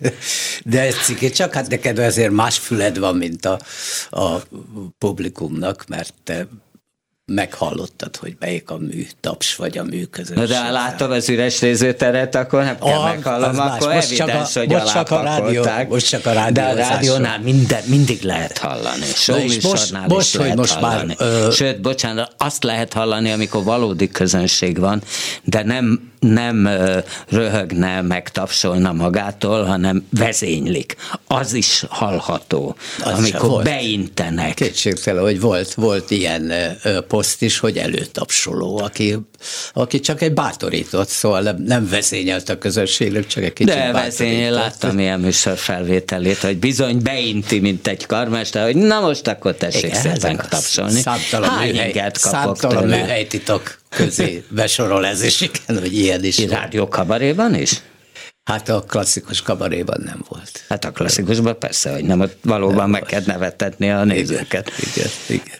[0.00, 0.12] de,
[0.64, 3.58] de ez ciki, csak hát neked azért más füled van, mint a,
[4.10, 4.42] a
[4.98, 6.46] publikumnak, mert te
[7.26, 10.36] meghallottad, hogy melyik a mű taps, vagy a mű közösség.
[10.36, 14.56] Na de látom az üres nézőteret, akkor nem kell ah, meghallom, akkor most evidens, csak
[14.56, 16.64] a, hogy most csak a rádió, most csak a rádió.
[16.64, 19.06] De a rádiónál minden, mindig lehet hallani.
[19.44, 21.14] és most, most hogy most hallani.
[21.18, 21.28] már...
[21.28, 21.50] Ö...
[21.50, 25.02] Sőt, bocsánat, azt lehet hallani, amikor valódi közönség van,
[25.42, 26.68] de nem nem
[27.28, 30.96] röhögne, meg tapsolna magától, hanem vezénylik.
[31.26, 34.54] Az is hallható, az amikor beintenek.
[34.54, 36.52] Kétségtelen, hogy volt, volt ilyen
[37.08, 39.16] poszt is, hogy előtapsoló, aki,
[39.72, 44.52] aki csak egy bátorított, szóval nem, nem vezényelt a közönségnek, csak egy kicsit De vezényel,
[44.52, 49.84] láttam ilyen műsor felvételét, hogy bizony beinti, mint egy karmester, hogy na most akkor tessék
[49.84, 51.00] Igen, szépen tapsolni.
[51.00, 56.38] Számtalan műhely, kapok számtalan műhelytitok közé besorol ez, és igen, hogy ilyen is.
[56.38, 57.82] Rádió kabaréban is?
[58.44, 60.64] Hát a klasszikus kabaréban nem volt.
[60.68, 64.72] Hát a klasszikusban persze, hogy nem, ott valóban nem meg kell nevetetni a nézőket.
[64.78, 65.58] Igen, igen.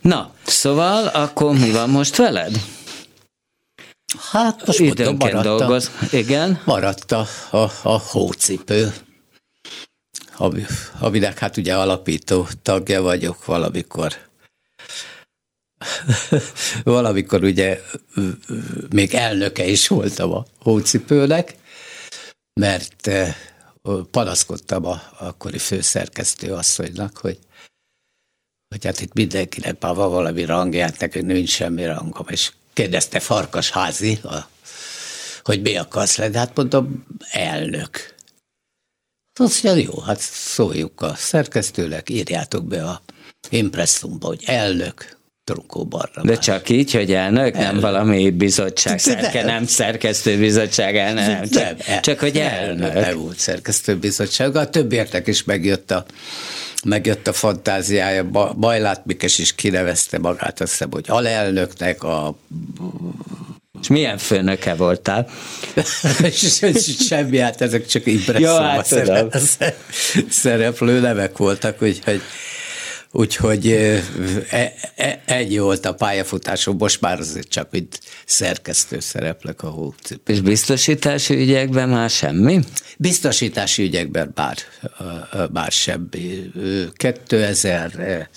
[0.00, 2.60] Na, szóval akkor mi van most veled?
[4.30, 5.90] Hát most Időnként mondom, maradt dolgoz.
[6.00, 6.60] A, Igen?
[6.64, 8.94] Maradt a, a, a hócipő,
[10.98, 14.12] aminek hát ugye alapító tagja vagyok valamikor
[16.84, 17.80] valamikor ugye
[18.90, 21.54] még elnöke is voltam a hócipőnek,
[22.60, 23.10] mert
[24.10, 27.38] panaszkodtam a akkori főszerkesztő asszonynak, hogy,
[28.68, 33.70] hogy hát itt mindenkinek már van valami rangját, nekünk nincs semmi rangom, és kérdezte Farkas
[33.70, 34.20] házi,
[35.42, 38.14] hogy mi akarsz lenni, hát mondom, elnök.
[39.38, 43.02] Azt mondja, jó, hát szóljuk a szerkesztőnek, írjátok be a
[43.50, 45.15] impresszumba, hogy elnök,
[45.46, 46.22] Trunkó Barra.
[46.22, 47.72] De csak így, hogy elnök, elnök.
[47.72, 52.94] nem valami bizottság, szerke, nem szerkesztőbizottság, elnök, nem, csak, nem, el, csak hogy elnök.
[52.94, 56.04] Nem volt szerkesztőbizottság, a többieknek is megjött a,
[56.84, 58.24] megjött a fantáziája,
[58.58, 62.36] Bajlát Mikes is kinevezte magát, azt hiszem, hogy alelnöknek a
[63.80, 65.28] és milyen főnöke voltál?
[67.08, 69.74] Semmi, hát ezek csak impresszumban ja, hát
[70.28, 72.20] szereplő nevek voltak, úgyhogy
[73.10, 79.68] Úgyhogy e, e, egy volt a pályafutásom, most már azért csak itt szerkesztő szereplek a
[79.68, 80.34] hócipőben.
[80.34, 82.60] És biztosítási ügyekben már semmi?
[82.98, 84.56] Biztosítási ügyekben bár,
[85.52, 86.50] bár semmi.
[86.92, 88.28] 2000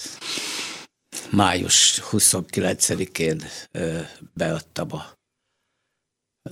[1.30, 3.44] május 29-én
[4.34, 5.18] beadtam a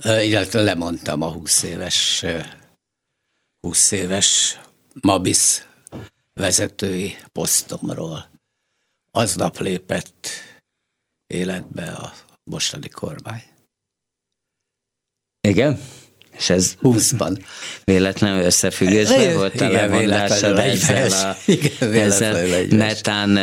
[0.06, 2.24] illetve lemondtam a 20 éves
[3.60, 4.60] 20 éves
[5.00, 5.67] Mabisz
[6.38, 8.30] vezetői posztomról.
[9.10, 10.28] Aznap lépett
[11.26, 12.12] életbe a
[12.44, 13.42] mostani kormány.
[15.40, 15.80] Igen?
[16.38, 17.44] És ez 20-ban.
[17.84, 23.36] Véletlenül összefüggésben volt a levonásod ezzel a, igen, ezzel netán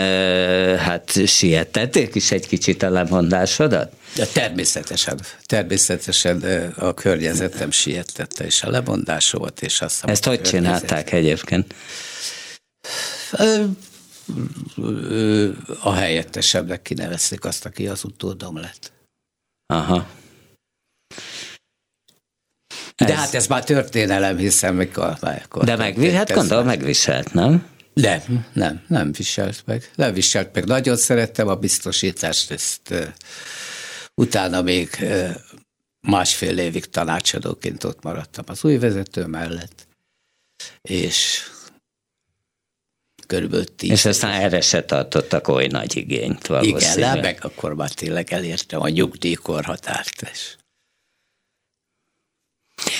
[0.78, 3.93] hát sietették is egy kicsit a lemondásodat?
[4.16, 6.41] De természetesen, természetesen
[6.78, 11.74] a környezetem sietette, és a lemondásomat, és azt Ezt hogy csinálták egyébként?
[15.82, 18.92] A helyettesebbnek kinevezték azt, aki az utódom lett.
[19.66, 20.08] Aha.
[22.96, 23.14] De ez...
[23.14, 25.18] hát ez már történelem, hiszen mikor...
[25.22, 27.74] mikor De meg, hát gondolom megviselt, nem?
[27.94, 29.92] Nem, nem, nem viselt meg.
[29.96, 30.66] Nem viselt meg.
[30.66, 33.08] Nagyon szerettem a biztosítást, ezt uh,
[34.14, 35.30] utána még uh,
[36.08, 39.88] másfél évig tanácsadóként ott maradtam az új vezető mellett,
[40.82, 41.44] és
[43.28, 43.92] körülbelül tíz.
[43.92, 46.98] És aztán erre se tartottak oly nagy igényt valószínűleg.
[46.98, 50.32] Igen, meg akkor már tényleg elértem a nyugdíjkorhatárt.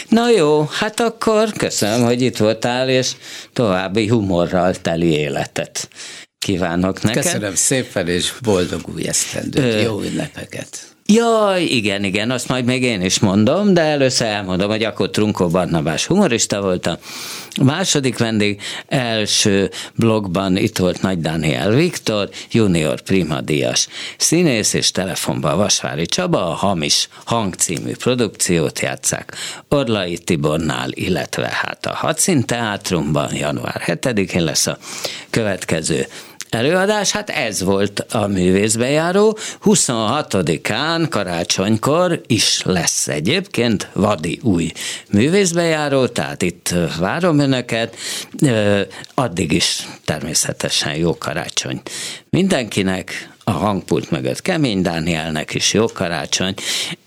[0.10, 3.12] Na jó, hát akkor köszönöm, hogy itt voltál, és
[3.54, 5.90] további humorral teli életet
[6.38, 7.24] kívánok neked.
[7.24, 10.95] Köszönöm szépen, és boldog új esztendőt, jó ünnepeket!
[11.08, 15.48] Jaj, igen, igen, azt majd még én is mondom, de először elmondom, hogy akkor Trunkó
[15.48, 17.00] Barnabás humorista volt a
[17.62, 23.88] második vendég, első blogban itt volt Nagy Dániel Viktor, junior primadíjas
[24.18, 29.34] színész, és telefonban Vasvári Csaba, a Hamis Hang című produkciót játszák
[29.70, 34.78] Orlai Tibornál, illetve hát a Hadszín Teátrumban január 7-én lesz a
[35.30, 36.08] következő
[36.56, 39.38] előadás, hát ez volt a művészbejáró.
[39.64, 44.72] 26-án karácsonykor is lesz egyébként vadi új
[45.10, 47.96] művészbejáró, tehát itt várom önöket.
[49.14, 51.82] Addig is természetesen jó karácsony
[52.30, 56.54] mindenkinek, a hangpult mögött Kemény Dánielnek is jó karácsony,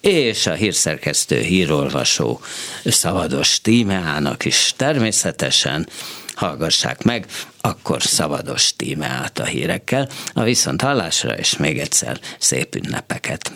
[0.00, 2.40] és a hírszerkesztő hírolvasó
[2.84, 5.88] szavados tímeának is természetesen
[6.34, 7.26] hallgassák meg,
[7.68, 10.08] akkor szabados tíme át a hírekkel.
[10.32, 13.52] A viszont hallásra, és még egyszer szép ünnepeket.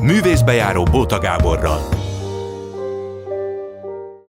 [0.00, 1.88] Művészbejáró Bóta Gáborral